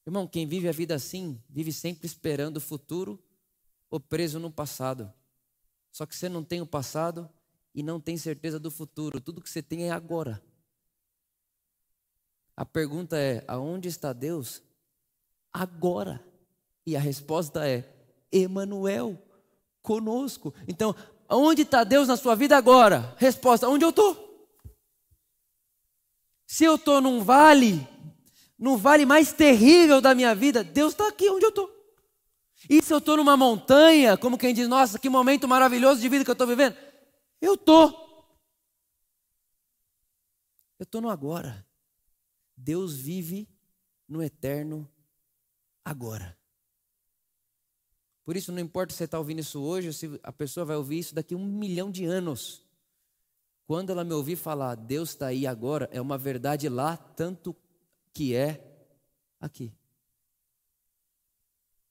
Irmão, 0.05 0.27
quem 0.27 0.45
vive 0.45 0.69
a 0.69 0.71
vida 0.71 0.93
assim, 0.93 1.41
vive 1.49 1.73
sempre 1.73 2.05
esperando 2.05 2.57
o 2.57 2.61
futuro 2.61 3.19
ou 3.89 3.99
preso 3.99 4.37
no 4.39 4.51
passado. 4.51 5.11
Só 5.91 6.05
que 6.05 6.15
você 6.15 6.29
não 6.29 6.43
tem 6.43 6.61
o 6.61 6.67
passado 6.67 7.27
e 7.73 7.81
não 7.81 7.99
tem 7.99 8.17
certeza 8.17 8.59
do 8.59 8.69
futuro, 8.69 9.19
tudo 9.19 9.41
que 9.41 9.49
você 9.49 9.63
tem 9.63 9.87
é 9.87 9.91
agora. 9.91 10.39
A 12.55 12.63
pergunta 12.63 13.17
é: 13.17 13.43
aonde 13.47 13.89
está 13.89 14.13
Deus? 14.13 14.61
Agora. 15.51 16.23
E 16.85 16.95
a 16.95 16.99
resposta 16.99 17.67
é: 17.67 17.91
Emanuel, 18.31 19.19
conosco. 19.81 20.53
Então, 20.67 20.95
aonde 21.33 21.63
está 21.63 21.83
Deus 21.83 22.07
na 22.07 22.15
sua 22.15 22.35
vida 22.35 22.55
agora? 22.55 23.15
Resposta: 23.17 23.67
onde 23.67 23.83
eu 23.83 23.89
estou? 23.89 24.47
Se 26.45 26.63
eu 26.63 26.75
estou 26.75 27.01
num 27.01 27.23
vale, 27.23 27.87
no 28.57 28.77
vale 28.77 29.05
mais 29.05 29.33
terrível 29.33 29.99
da 29.99 30.13
minha 30.13 30.35
vida, 30.35 30.63
Deus 30.63 30.93
está 30.93 31.07
aqui 31.07 31.27
onde 31.29 31.45
eu 31.45 31.49
estou. 31.49 31.69
E 32.69 32.81
se 32.81 32.93
eu 32.93 32.99
estou 32.99 33.17
numa 33.17 33.35
montanha, 33.35 34.15
como 34.15 34.37
quem 34.37 34.53
diz, 34.53 34.67
nossa, 34.67 34.99
que 34.99 35.09
momento 35.09 35.47
maravilhoso 35.47 35.99
de 35.99 36.07
vida 36.07 36.23
que 36.23 36.29
eu 36.29 36.33
estou 36.33 36.47
vivendo, 36.47 36.77
eu 37.41 37.55
estou. 37.55 37.89
Eu 40.77 40.83
estou 40.83 41.01
no 41.01 41.09
agora. 41.09 41.65
Deus 42.55 42.95
vive 42.95 43.49
no 44.07 44.21
eterno 44.21 44.87
agora. 45.83 46.37
Por 48.23 48.37
isso, 48.37 48.51
não 48.51 48.59
importa 48.59 48.93
se 48.93 48.97
você 48.97 49.03
está 49.03 49.17
ouvindo 49.17 49.39
isso 49.39 49.61
hoje 49.61 49.87
ou 49.87 49.93
se 49.93 50.19
a 50.23 50.31
pessoa 50.31 50.65
vai 50.65 50.75
ouvir 50.77 50.99
isso 50.99 51.13
daqui 51.13 51.33
a 51.33 51.37
um 51.37 51.45
milhão 51.45 51.91
de 51.91 52.05
anos. 52.05 52.65
Quando 53.65 53.91
ela 53.91 54.03
me 54.03 54.13
ouvir 54.13 54.35
falar, 54.35 54.75
Deus 54.75 55.09
está 55.09 55.27
aí 55.27 55.45
agora, 55.45 55.89
é 55.91 55.99
uma 55.99 56.17
verdade 56.17 56.69
lá, 56.69 56.95
tanto 56.95 57.55
que 58.13 58.35
é 58.35 58.87
aqui. 59.39 59.73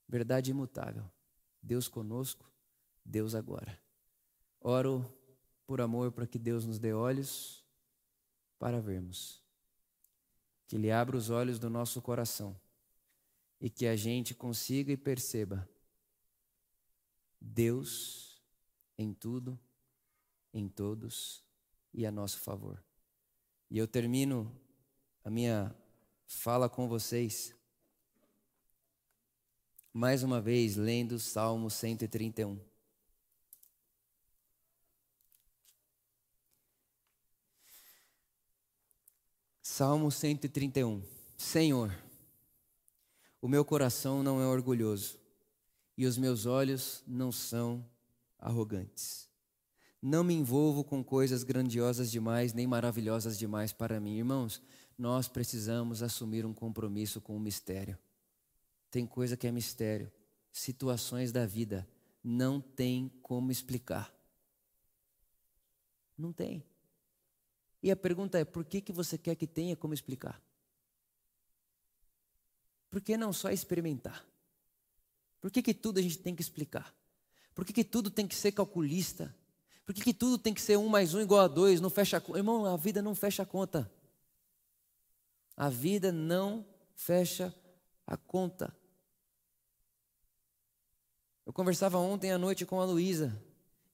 Verdade 0.08 0.50
imutável. 0.50 1.04
Deus 1.62 1.88
conosco, 1.88 2.50
Deus 3.04 3.34
agora. 3.34 3.78
Oro 4.60 5.04
por 5.66 5.80
amor 5.80 6.12
para 6.12 6.26
que 6.26 6.38
Deus 6.38 6.66
nos 6.66 6.78
dê 6.78 6.92
olhos 6.92 7.64
para 8.58 8.80
vermos 8.80 9.42
que 10.72 10.76
Ele 10.76 10.90
abra 10.90 11.18
os 11.18 11.28
olhos 11.28 11.58
do 11.58 11.68
nosso 11.68 12.00
coração 12.00 12.58
e 13.60 13.68
que 13.68 13.86
a 13.86 13.94
gente 13.94 14.34
consiga 14.34 14.90
e 14.90 14.96
perceba 14.96 15.68
Deus 17.44 18.40
em 18.96 19.12
tudo, 19.12 19.58
em 20.54 20.68
todos 20.68 21.44
e 21.92 22.06
a 22.06 22.12
nosso 22.12 22.38
favor. 22.38 22.82
E 23.68 23.76
eu 23.76 23.88
termino 23.88 24.50
a 25.24 25.30
minha 25.30 25.74
fala 26.26 26.68
com 26.68 26.88
vocês 26.88 27.54
mais 29.92 30.22
uma 30.22 30.40
vez 30.40 30.76
lendo 30.76 31.18
Salmo 31.18 31.68
131. 31.68 32.58
Salmo 39.60 40.10
131. 40.10 41.02
Senhor, 41.36 41.92
o 43.40 43.48
meu 43.48 43.64
coração 43.64 44.22
não 44.22 44.40
é 44.40 44.46
orgulhoso 44.46 45.21
e 45.96 46.06
os 46.06 46.16
meus 46.16 46.46
olhos 46.46 47.02
não 47.06 47.30
são 47.30 47.84
arrogantes. 48.38 49.28
Não 50.00 50.24
me 50.24 50.34
envolvo 50.34 50.82
com 50.82 51.02
coisas 51.02 51.44
grandiosas 51.44 52.10
demais 52.10 52.52
nem 52.52 52.66
maravilhosas 52.66 53.38
demais 53.38 53.72
para 53.72 54.00
mim. 54.00 54.16
Irmãos, 54.16 54.60
nós 54.98 55.28
precisamos 55.28 56.02
assumir 56.02 56.44
um 56.44 56.52
compromisso 56.52 57.20
com 57.20 57.36
o 57.36 57.40
mistério. 57.40 57.96
Tem 58.90 59.06
coisa 59.06 59.36
que 59.36 59.46
é 59.46 59.52
mistério, 59.52 60.10
situações 60.50 61.30
da 61.32 61.46
vida 61.46 61.88
não 62.22 62.60
tem 62.60 63.08
como 63.22 63.50
explicar. 63.50 64.14
Não 66.16 66.32
tem. 66.32 66.64
E 67.82 67.90
a 67.90 67.96
pergunta 67.96 68.38
é: 68.38 68.44
por 68.44 68.64
que, 68.64 68.80
que 68.80 68.92
você 68.92 69.18
quer 69.18 69.34
que 69.34 69.46
tenha 69.46 69.74
como 69.74 69.94
explicar? 69.94 70.40
Por 72.90 73.00
que 73.00 73.16
não 73.16 73.32
só 73.32 73.50
experimentar? 73.50 74.24
Por 75.42 75.50
que, 75.50 75.60
que 75.60 75.74
tudo 75.74 75.98
a 75.98 76.02
gente 76.02 76.18
tem 76.18 76.36
que 76.36 76.40
explicar? 76.40 76.94
Por 77.52 77.64
que, 77.64 77.72
que 77.72 77.82
tudo 77.82 78.12
tem 78.12 78.28
que 78.28 78.34
ser 78.36 78.52
calculista? 78.52 79.34
Por 79.84 79.92
que, 79.92 80.00
que 80.00 80.14
tudo 80.14 80.38
tem 80.38 80.54
que 80.54 80.62
ser 80.62 80.78
um 80.78 80.88
mais 80.88 81.14
um 81.14 81.20
igual 81.20 81.40
a 81.40 81.48
dois? 81.48 81.80
Não 81.80 81.90
fecha 81.90 82.20
conta. 82.20 82.38
Irmão, 82.38 82.64
a 82.64 82.76
vida 82.76 83.02
não 83.02 83.12
fecha 83.12 83.42
a 83.42 83.46
conta. 83.46 83.92
A 85.56 85.68
vida 85.68 86.12
não 86.12 86.64
fecha 86.94 87.52
a 88.06 88.16
conta. 88.16 88.72
Eu 91.44 91.52
conversava 91.52 91.98
ontem 91.98 92.30
à 92.30 92.38
noite 92.38 92.64
com 92.64 92.80
a 92.80 92.84
Luísa. 92.84 93.36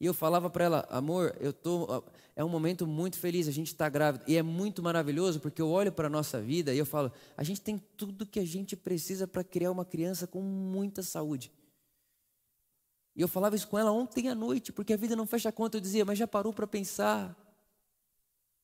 E 0.01 0.07
eu 0.07 0.15
falava 0.15 0.49
para 0.49 0.65
ela, 0.65 0.87
amor, 0.91 1.37
eu 1.41 1.53
tô, 1.53 2.05
é 2.37 2.45
um 2.45 2.49
momento 2.49 2.87
muito 2.87 3.19
feliz, 3.19 3.49
a 3.49 3.51
gente 3.51 3.69
está 3.69 3.89
grávida. 3.89 4.25
E 4.29 4.37
é 4.37 4.43
muito 4.43 4.81
maravilhoso 4.83 5.41
porque 5.41 5.61
eu 5.61 5.69
olho 5.69 5.91
para 5.91 6.07
a 6.07 6.11
nossa 6.11 6.41
vida 6.41 6.73
e 6.73 6.79
eu 6.79 6.87
falo, 6.87 7.11
a 7.37 7.43
gente 7.43 7.61
tem 7.61 7.79
tudo 7.97 8.25
que 8.25 8.39
a 8.39 8.45
gente 8.45 8.77
precisa 8.77 9.27
para 9.27 9.43
criar 9.43 9.73
uma 9.73 9.85
criança 9.85 10.27
com 10.27 10.41
muita 10.41 11.03
saúde. 11.03 11.51
E 13.17 13.21
eu 13.21 13.27
falava 13.27 13.57
isso 13.57 13.67
com 13.67 13.77
ela 13.77 13.91
ontem 13.91 14.29
à 14.29 14.35
noite, 14.37 14.73
porque 14.73 14.93
a 14.93 14.97
vida 14.97 15.17
não 15.17 15.27
fecha 15.27 15.49
a 15.49 15.53
conta. 15.53 15.77
Eu 15.77 15.81
dizia, 15.81 16.05
mas 16.05 16.17
já 16.17 16.29
parou 16.29 16.53
para 16.53 16.69
pensar 16.69 17.37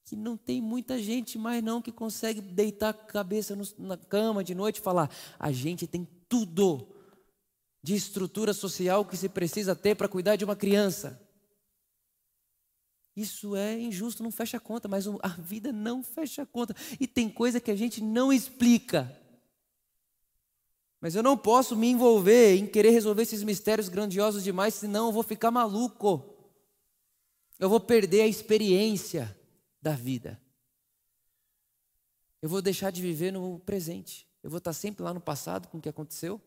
que 0.04 0.14
não 0.14 0.36
tem 0.36 0.62
muita 0.62 1.02
gente 1.02 1.36
mais 1.36 1.60
não 1.60 1.82
que 1.82 1.90
consegue 1.90 2.40
deitar 2.40 2.90
a 2.90 2.92
cabeça 2.92 3.56
no, 3.56 3.64
na 3.78 3.96
cama 3.96 4.44
de 4.44 4.54
noite 4.54 4.76
e 4.76 4.82
falar, 4.82 5.10
a 5.36 5.50
gente 5.50 5.88
tem 5.88 6.06
tudo 6.28 6.86
de 7.82 7.96
estrutura 7.96 8.52
social 8.52 9.04
que 9.04 9.16
se 9.16 9.28
precisa 9.28 9.74
ter 9.74 9.96
para 9.96 10.06
cuidar 10.06 10.36
de 10.36 10.44
uma 10.44 10.54
criança. 10.54 11.20
Isso 13.16 13.54
é 13.54 13.78
injusto, 13.78 14.22
não 14.22 14.30
fecha 14.30 14.56
a 14.56 14.60
conta, 14.60 14.88
mas 14.88 15.06
a 15.06 15.28
vida 15.28 15.72
não 15.72 16.02
fecha 16.02 16.42
a 16.42 16.46
conta. 16.46 16.74
E 16.98 17.06
tem 17.06 17.30
coisa 17.30 17.60
que 17.60 17.70
a 17.70 17.76
gente 17.76 18.02
não 18.02 18.32
explica. 18.32 19.16
Mas 21.00 21.14
eu 21.14 21.22
não 21.22 21.36
posso 21.36 21.76
me 21.76 21.86
envolver 21.88 22.56
em 22.56 22.66
querer 22.66 22.90
resolver 22.90 23.22
esses 23.22 23.44
mistérios 23.44 23.88
grandiosos 23.88 24.42
demais, 24.42 24.74
senão 24.74 25.06
eu 25.06 25.12
vou 25.12 25.22
ficar 25.22 25.50
maluco. 25.50 26.34
Eu 27.58 27.68
vou 27.68 27.78
perder 27.78 28.22
a 28.22 28.26
experiência 28.26 29.38
da 29.80 29.92
vida. 29.92 30.40
Eu 32.42 32.48
vou 32.48 32.60
deixar 32.60 32.90
de 32.90 33.00
viver 33.00 33.32
no 33.32 33.60
presente. 33.60 34.26
Eu 34.42 34.50
vou 34.50 34.58
estar 34.58 34.72
sempre 34.72 35.04
lá 35.04 35.14
no 35.14 35.20
passado 35.20 35.68
com 35.68 35.78
o 35.78 35.80
que 35.80 35.88
aconteceu, 35.88 36.40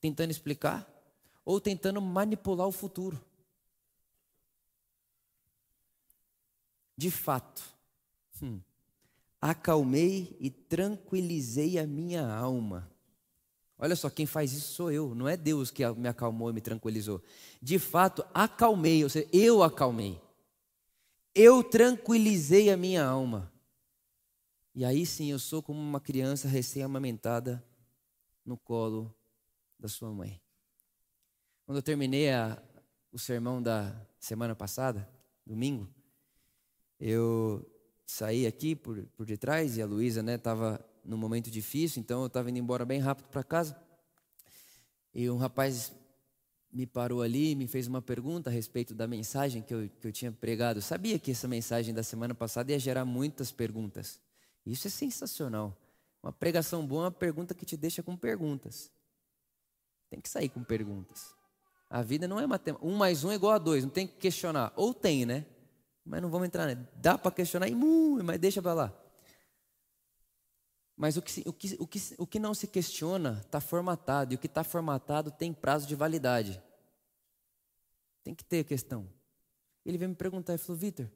tentando 0.00 0.30
explicar, 0.30 0.90
ou 1.44 1.60
tentando 1.60 2.00
manipular 2.00 2.66
o 2.66 2.72
futuro. 2.72 3.22
De 6.96 7.10
fato, 7.10 7.62
hum, 8.42 8.60
acalmei 9.40 10.36
e 10.40 10.50
tranquilizei 10.50 11.78
a 11.78 11.86
minha 11.86 12.26
alma. 12.26 12.90
Olha 13.76 13.96
só, 13.96 14.08
quem 14.08 14.24
faz 14.24 14.52
isso 14.52 14.72
sou 14.72 14.90
eu, 14.90 15.14
não 15.14 15.28
é 15.28 15.36
Deus 15.36 15.70
que 15.70 15.86
me 15.94 16.08
acalmou 16.08 16.48
e 16.50 16.52
me 16.52 16.60
tranquilizou. 16.60 17.22
De 17.60 17.78
fato, 17.78 18.24
acalmei, 18.32 19.02
ou 19.02 19.10
seja, 19.10 19.28
eu 19.32 19.62
acalmei. 19.62 20.20
Eu 21.34 21.64
tranquilizei 21.64 22.70
a 22.70 22.76
minha 22.76 23.04
alma. 23.04 23.52
E 24.74 24.84
aí 24.84 25.04
sim 25.04 25.30
eu 25.30 25.38
sou 25.38 25.62
como 25.62 25.80
uma 25.80 26.00
criança 26.00 26.48
recém-amamentada 26.48 27.64
no 28.44 28.56
colo 28.56 29.14
da 29.78 29.88
sua 29.88 30.10
mãe. 30.10 30.40
Quando 31.66 31.78
eu 31.78 31.82
terminei 31.82 32.30
a, 32.30 32.62
o 33.10 33.18
sermão 33.18 33.62
da 33.62 33.94
semana 34.18 34.54
passada, 34.54 35.08
domingo, 35.44 35.88
eu 37.06 37.62
saí 38.06 38.46
aqui 38.46 38.74
por, 38.74 39.04
por 39.14 39.26
detrás 39.26 39.76
e 39.76 39.82
a 39.82 39.86
Luísa 39.86 40.22
estava 40.32 40.72
né, 40.72 40.78
num 41.04 41.18
momento 41.18 41.50
difícil, 41.50 42.00
então 42.00 42.22
eu 42.22 42.28
estava 42.28 42.48
indo 42.48 42.58
embora 42.58 42.86
bem 42.86 42.98
rápido 42.98 43.28
para 43.28 43.44
casa. 43.44 43.76
E 45.12 45.28
um 45.28 45.36
rapaz 45.36 45.92
me 46.72 46.86
parou 46.86 47.20
ali 47.20 47.50
e 47.50 47.54
me 47.54 47.68
fez 47.68 47.86
uma 47.86 48.00
pergunta 48.00 48.48
a 48.48 48.52
respeito 48.52 48.94
da 48.94 49.06
mensagem 49.06 49.60
que 49.60 49.74
eu, 49.74 49.90
que 50.00 50.08
eu 50.08 50.12
tinha 50.12 50.32
pregado. 50.32 50.78
Eu 50.78 50.82
sabia 50.82 51.18
que 51.18 51.30
essa 51.30 51.46
mensagem 51.46 51.92
da 51.92 52.02
semana 52.02 52.34
passada 52.34 52.72
ia 52.72 52.78
gerar 52.78 53.04
muitas 53.04 53.52
perguntas. 53.52 54.18
Isso 54.64 54.86
é 54.88 54.90
sensacional. 54.90 55.76
Uma 56.22 56.32
pregação 56.32 56.86
boa 56.86 57.02
é 57.02 57.04
uma 57.04 57.10
pergunta 57.10 57.54
que 57.54 57.66
te 57.66 57.76
deixa 57.76 58.02
com 58.02 58.16
perguntas. 58.16 58.90
Tem 60.08 60.22
que 60.22 60.28
sair 60.28 60.48
com 60.48 60.64
perguntas. 60.64 61.34
A 61.90 62.00
vida 62.00 62.26
não 62.26 62.40
é 62.40 62.46
matemática. 62.46 62.86
Um 62.86 62.96
mais 62.96 63.24
um 63.24 63.30
é 63.30 63.34
igual 63.34 63.52
a 63.52 63.58
dois, 63.58 63.84
não 63.84 63.90
tem 63.90 64.06
que 64.06 64.14
questionar. 64.14 64.72
Ou 64.74 64.94
tem, 64.94 65.26
né? 65.26 65.44
Mas 66.04 66.20
não 66.20 66.30
vamos 66.30 66.46
entrar, 66.46 66.66
né? 66.66 66.86
Dá 66.96 67.16
para 67.16 67.30
questionar, 67.30 67.66
mas 68.22 68.38
deixa 68.38 68.60
para 68.60 68.74
lá. 68.74 69.04
Mas 70.96 71.16
o 71.16 71.22
que, 71.22 71.42
o 71.46 71.52
que, 71.52 71.76
o 71.78 71.86
que, 71.86 72.00
o 72.18 72.26
que 72.26 72.38
não 72.38 72.54
se 72.54 72.66
questiona 72.66 73.40
está 73.44 73.60
formatado, 73.60 74.32
e 74.32 74.36
o 74.36 74.38
que 74.38 74.46
está 74.46 74.62
formatado 74.62 75.30
tem 75.30 75.52
prazo 75.52 75.86
de 75.86 75.94
validade. 75.94 76.62
Tem 78.22 78.34
que 78.34 78.44
ter 78.44 78.60
a 78.60 78.64
questão. 78.64 79.08
Ele 79.84 79.98
veio 79.98 80.10
me 80.10 80.14
perguntar 80.14 80.54
e 80.54 80.58
falou: 80.58 80.78
Vitor, 80.78 81.10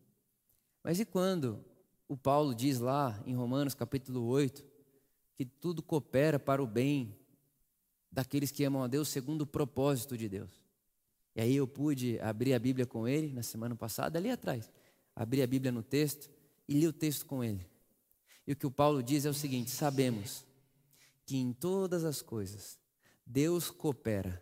mas 0.82 0.98
e 0.98 1.04
quando 1.04 1.64
o 2.08 2.16
Paulo 2.16 2.54
diz 2.54 2.80
lá 2.80 3.22
em 3.26 3.34
Romanos 3.34 3.74
capítulo 3.74 4.24
8 4.24 4.66
que 5.34 5.44
tudo 5.44 5.82
coopera 5.82 6.38
para 6.38 6.62
o 6.62 6.66
bem 6.66 7.16
daqueles 8.10 8.50
que 8.50 8.64
amam 8.64 8.82
a 8.82 8.88
Deus 8.88 9.08
segundo 9.08 9.42
o 9.42 9.46
propósito 9.46 10.16
de 10.16 10.28
Deus? 10.28 10.60
E 11.36 11.40
aí 11.40 11.54
eu 11.54 11.68
pude 11.68 12.18
abrir 12.20 12.52
a 12.52 12.58
Bíblia 12.58 12.84
com 12.84 13.06
ele 13.06 13.32
na 13.32 13.44
semana 13.44 13.76
passada, 13.76 14.18
ali 14.18 14.28
atrás. 14.28 14.72
Abri 15.18 15.42
a 15.42 15.48
Bíblia 15.48 15.72
no 15.72 15.82
texto 15.82 16.30
e 16.68 16.74
li 16.74 16.86
o 16.86 16.92
texto 16.92 17.26
com 17.26 17.42
ele. 17.42 17.66
E 18.46 18.52
o 18.52 18.56
que 18.56 18.68
o 18.68 18.70
Paulo 18.70 19.02
diz 19.02 19.26
é 19.26 19.28
o 19.28 19.34
seguinte: 19.34 19.68
sabemos 19.68 20.44
que 21.26 21.36
em 21.36 21.52
todas 21.52 22.04
as 22.04 22.22
coisas 22.22 22.78
Deus 23.26 23.68
coopera 23.68 24.40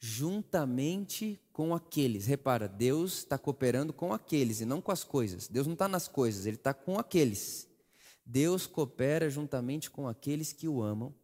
juntamente 0.00 1.40
com 1.52 1.72
aqueles. 1.72 2.26
Repara, 2.26 2.66
Deus 2.66 3.18
está 3.18 3.38
cooperando 3.38 3.92
com 3.92 4.12
aqueles 4.12 4.60
e 4.60 4.64
não 4.64 4.80
com 4.80 4.90
as 4.90 5.04
coisas. 5.04 5.46
Deus 5.46 5.64
não 5.64 5.74
está 5.74 5.86
nas 5.86 6.08
coisas, 6.08 6.44
Ele 6.44 6.56
está 6.56 6.74
com 6.74 6.98
aqueles. 6.98 7.68
Deus 8.24 8.66
coopera 8.66 9.30
juntamente 9.30 9.88
com 9.88 10.08
aqueles 10.08 10.52
que 10.52 10.66
o 10.66 10.82
amam. 10.82 11.14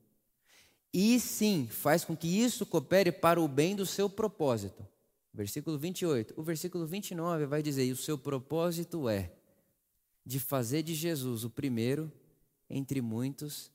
E 0.95 1.19
sim, 1.19 1.67
faz 1.69 2.05
com 2.05 2.17
que 2.17 2.29
isso 2.29 2.65
coopere 2.65 3.11
para 3.11 3.41
o 3.41 3.49
bem 3.49 3.75
do 3.75 3.85
seu 3.85 4.09
propósito. 4.09 4.87
Versículo 5.33 5.79
28. 5.79 6.35
O 6.37 6.43
versículo 6.43 6.87
29 6.87 7.47
vai 7.47 7.63
dizer: 7.63 7.85
E 7.85 7.93
o 7.93 7.97
seu 7.97 8.19
propósito 8.19 9.09
é 9.09 9.33
de 10.25 10.39
fazer 10.39 10.83
de 10.83 10.95
Jesus 10.95 11.45
o 11.45 11.51
primeiro 11.51 12.13
entre 12.69 13.01
muitos 13.01 13.71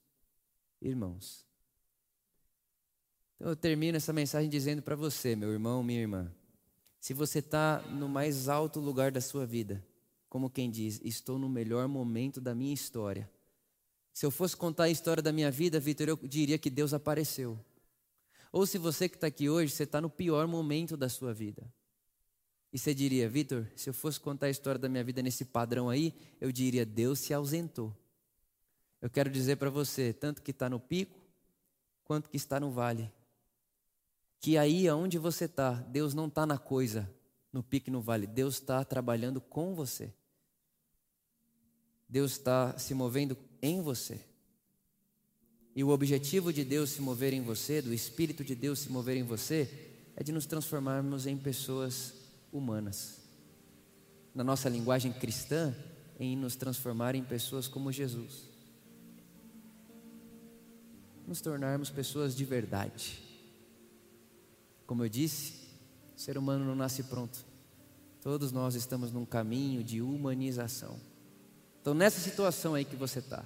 irmãos. 0.81 1.45
Então 3.35 3.49
eu 3.49 3.55
termino 3.55 3.97
essa 3.97 4.13
mensagem 4.13 4.49
dizendo 4.49 4.81
para 4.81 4.95
você, 4.95 5.35
meu 5.35 5.51
irmão, 5.51 5.83
minha 5.83 6.01
irmã, 6.01 6.31
se 6.99 7.13
você 7.13 7.39
está 7.39 7.81
no 7.81 8.09
mais 8.09 8.49
alto 8.49 8.79
lugar 8.79 9.11
da 9.11 9.21
sua 9.21 9.45
vida, 9.45 9.85
como 10.27 10.49
quem 10.49 10.69
diz, 10.69 10.99
estou 11.03 11.37
no 11.37 11.47
melhor 11.47 11.87
momento 11.87 12.41
da 12.41 12.55
minha 12.55 12.73
história. 12.73 13.29
Se 14.11 14.25
eu 14.25 14.31
fosse 14.31 14.57
contar 14.57 14.85
a 14.85 14.89
história 14.89 15.21
da 15.21 15.31
minha 15.31 15.51
vida, 15.51 15.79
Vitor, 15.79 16.09
eu 16.09 16.17
diria 16.23 16.57
que 16.57 16.71
Deus 16.71 16.93
apareceu. 16.93 17.59
Ou 18.51 18.65
se 18.65 18.77
você 18.77 19.07
que 19.09 19.15
está 19.15 19.27
aqui 19.27 19.49
hoje, 19.49 19.71
você 19.71 19.83
está 19.83 19.99
no 19.99 20.09
pior 20.09 20.47
momento 20.47 20.95
da 20.95 21.09
sua 21.09 21.33
vida. 21.33 21.71
E 22.71 22.77
você 22.77 22.93
diria, 22.93 23.29
Vitor, 23.29 23.65
se 23.75 23.89
eu 23.89 23.93
fosse 23.93 24.19
contar 24.19 24.47
a 24.47 24.49
história 24.49 24.79
da 24.79 24.89
minha 24.89 25.03
vida 25.03 25.21
nesse 25.21 25.45
padrão 25.45 25.89
aí, 25.89 26.13
eu 26.39 26.51
diria, 26.51 26.85
Deus 26.85 27.19
se 27.19 27.33
ausentou. 27.33 27.95
Eu 29.01 29.09
quero 29.09 29.29
dizer 29.29 29.55
para 29.57 29.69
você, 29.69 30.13
tanto 30.13 30.41
que 30.41 30.51
está 30.51 30.69
no 30.69 30.79
pico, 30.79 31.17
quanto 32.03 32.29
que 32.29 32.37
está 32.37 32.59
no 32.59 32.71
vale, 32.71 33.11
que 34.39 34.57
aí 34.57 34.87
aonde 34.87 35.17
você 35.17 35.45
está, 35.45 35.73
Deus 35.73 36.13
não 36.13 36.27
está 36.27 36.45
na 36.45 36.57
coisa, 36.57 37.09
no 37.51 37.63
pico 37.63 37.89
e 37.89 37.91
no 37.91 38.01
vale, 38.01 38.27
Deus 38.27 38.55
está 38.55 38.83
trabalhando 38.83 39.41
com 39.41 39.73
você. 39.73 40.13
Deus 42.07 42.33
está 42.33 42.77
se 42.77 42.93
movendo 42.93 43.37
em 43.61 43.81
você. 43.81 44.21
E 45.77 45.83
o 45.83 45.89
objetivo 45.89 46.51
de 46.51 46.65
Deus 46.65 46.89
se 46.89 47.01
mover 47.01 47.31
em 47.31 47.41
você, 47.41 47.81
do 47.81 47.93
Espírito 47.93 48.43
de 48.43 48.53
Deus 48.53 48.79
se 48.79 48.91
mover 48.91 49.15
em 49.15 49.23
você, 49.23 49.69
é 50.13 50.21
de 50.21 50.33
nos 50.33 50.45
transformarmos 50.45 51.25
em 51.25 51.37
pessoas 51.37 52.13
humanas. 52.51 53.21
Na 54.35 54.43
nossa 54.43 54.67
linguagem 54.67 55.13
cristã, 55.13 55.73
em 56.19 56.35
nos 56.35 56.57
transformar 56.57 57.15
em 57.15 57.23
pessoas 57.23 57.67
como 57.67 57.91
Jesus 57.91 58.57
nos 61.27 61.41
tornarmos 61.41 61.89
pessoas 61.89 62.33
de 62.33 62.45
verdade. 62.45 63.21
Como 64.87 65.03
eu 65.03 65.09
disse, 65.09 65.67
o 66.15 66.19
ser 66.19 66.37
humano 66.37 66.63
não 66.63 66.73
nasce 66.73 67.03
pronto. 67.03 67.45
Todos 68.21 68.53
nós 68.53 68.75
estamos 68.75 69.11
num 69.11 69.25
caminho 69.25 69.83
de 69.83 70.01
humanização. 70.01 70.97
Então, 71.81 71.93
nessa 71.93 72.21
situação 72.21 72.73
aí 72.73 72.85
que 72.85 72.95
você 72.95 73.19
está, 73.19 73.43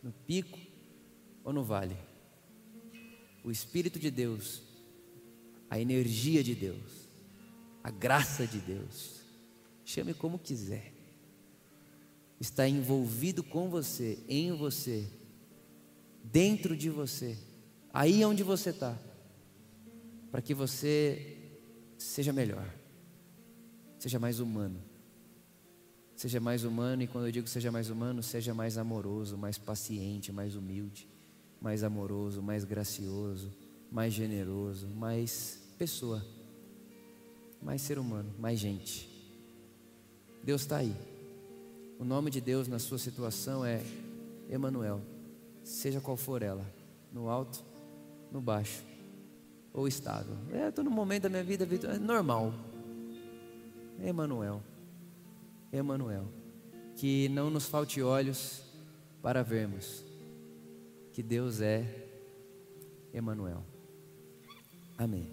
no 0.00 0.12
pico 0.12 0.56
ou 1.44 1.52
no 1.52 1.62
vale, 1.62 1.96
o 3.44 3.50
Espírito 3.50 3.98
de 3.98 4.10
Deus, 4.10 4.62
a 5.68 5.78
energia 5.78 6.42
de 6.42 6.54
Deus, 6.54 7.08
a 7.82 7.90
graça 7.90 8.46
de 8.46 8.58
Deus, 8.58 9.20
chame 9.84 10.14
como 10.14 10.38
quiser, 10.38 10.92
está 12.40 12.66
envolvido 12.66 13.42
com 13.44 13.68
você, 13.68 14.18
em 14.26 14.52
você, 14.52 15.06
dentro 16.22 16.74
de 16.74 16.88
você, 16.88 17.36
aí 17.92 18.24
onde 18.24 18.42
você 18.42 18.70
está, 18.70 18.98
para 20.30 20.40
que 20.40 20.54
você 20.54 21.36
seja 21.98 22.32
melhor, 22.32 22.68
seja 23.98 24.18
mais 24.18 24.40
humano. 24.40 24.82
Seja 26.16 26.38
mais 26.38 26.62
humano, 26.62 27.02
e 27.02 27.08
quando 27.08 27.26
eu 27.26 27.32
digo 27.32 27.48
seja 27.48 27.72
mais 27.72 27.90
humano, 27.90 28.22
seja 28.22 28.54
mais 28.54 28.78
amoroso, 28.78 29.36
mais 29.36 29.58
paciente, 29.58 30.30
mais 30.30 30.54
humilde, 30.54 31.08
mais 31.60 31.82
amoroso, 31.82 32.42
mais 32.42 32.64
gracioso, 32.64 33.52
mais 33.90 34.12
generoso, 34.12 34.86
mais 34.88 35.60
pessoa, 35.78 36.24
mais 37.62 37.80
ser 37.82 37.98
humano, 37.98 38.32
mais 38.38 38.58
gente. 38.58 39.08
Deus 40.42 40.62
está 40.62 40.78
aí. 40.78 40.94
O 41.98 42.04
nome 42.04 42.30
de 42.30 42.40
Deus 42.40 42.68
na 42.68 42.78
sua 42.78 42.98
situação 42.98 43.64
é 43.64 43.82
Emanuel 44.50 45.00
seja 45.64 46.00
qual 46.00 46.16
for 46.16 46.42
ela, 46.42 46.64
no 47.10 47.28
alto, 47.28 47.64
no 48.30 48.40
baixo 48.40 48.84
ou 49.72 49.88
estável. 49.88 50.36
É, 50.52 50.68
estou 50.68 50.84
no 50.84 50.90
momento 50.90 51.22
da 51.24 51.28
minha 51.30 51.42
vida 51.42 51.66
é 51.88 51.98
normal. 51.98 52.52
Emanuel, 54.02 54.62
Emanuel, 55.72 56.28
que 56.96 57.28
não 57.30 57.48
nos 57.48 57.66
falte 57.66 58.02
olhos 58.02 58.62
para 59.22 59.42
vermos 59.42 60.04
que 61.14 61.22
Deus 61.22 61.62
é 61.62 61.86
Emanuel. 63.14 63.64
Amém. 64.98 65.26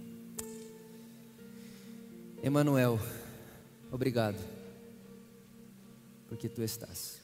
Emanuel, 2.42 2.98
obrigado, 3.92 4.38
porque 6.30 6.48
tu 6.48 6.64
estás. 6.64 7.22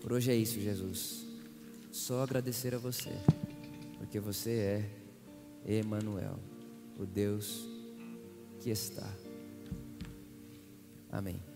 Por 0.00 0.12
hoje 0.12 0.30
é 0.30 0.36
isso, 0.36 0.60
Jesus 0.60 1.24
só 1.94 2.24
agradecer 2.24 2.74
a 2.74 2.78
você, 2.78 3.10
porque 3.98 4.18
você 4.18 4.84
é 5.64 5.74
Emanuel, 5.76 6.38
o 6.98 7.06
Deus 7.06 7.66
que 8.60 8.68
está. 8.68 9.08
Amém. 11.10 11.53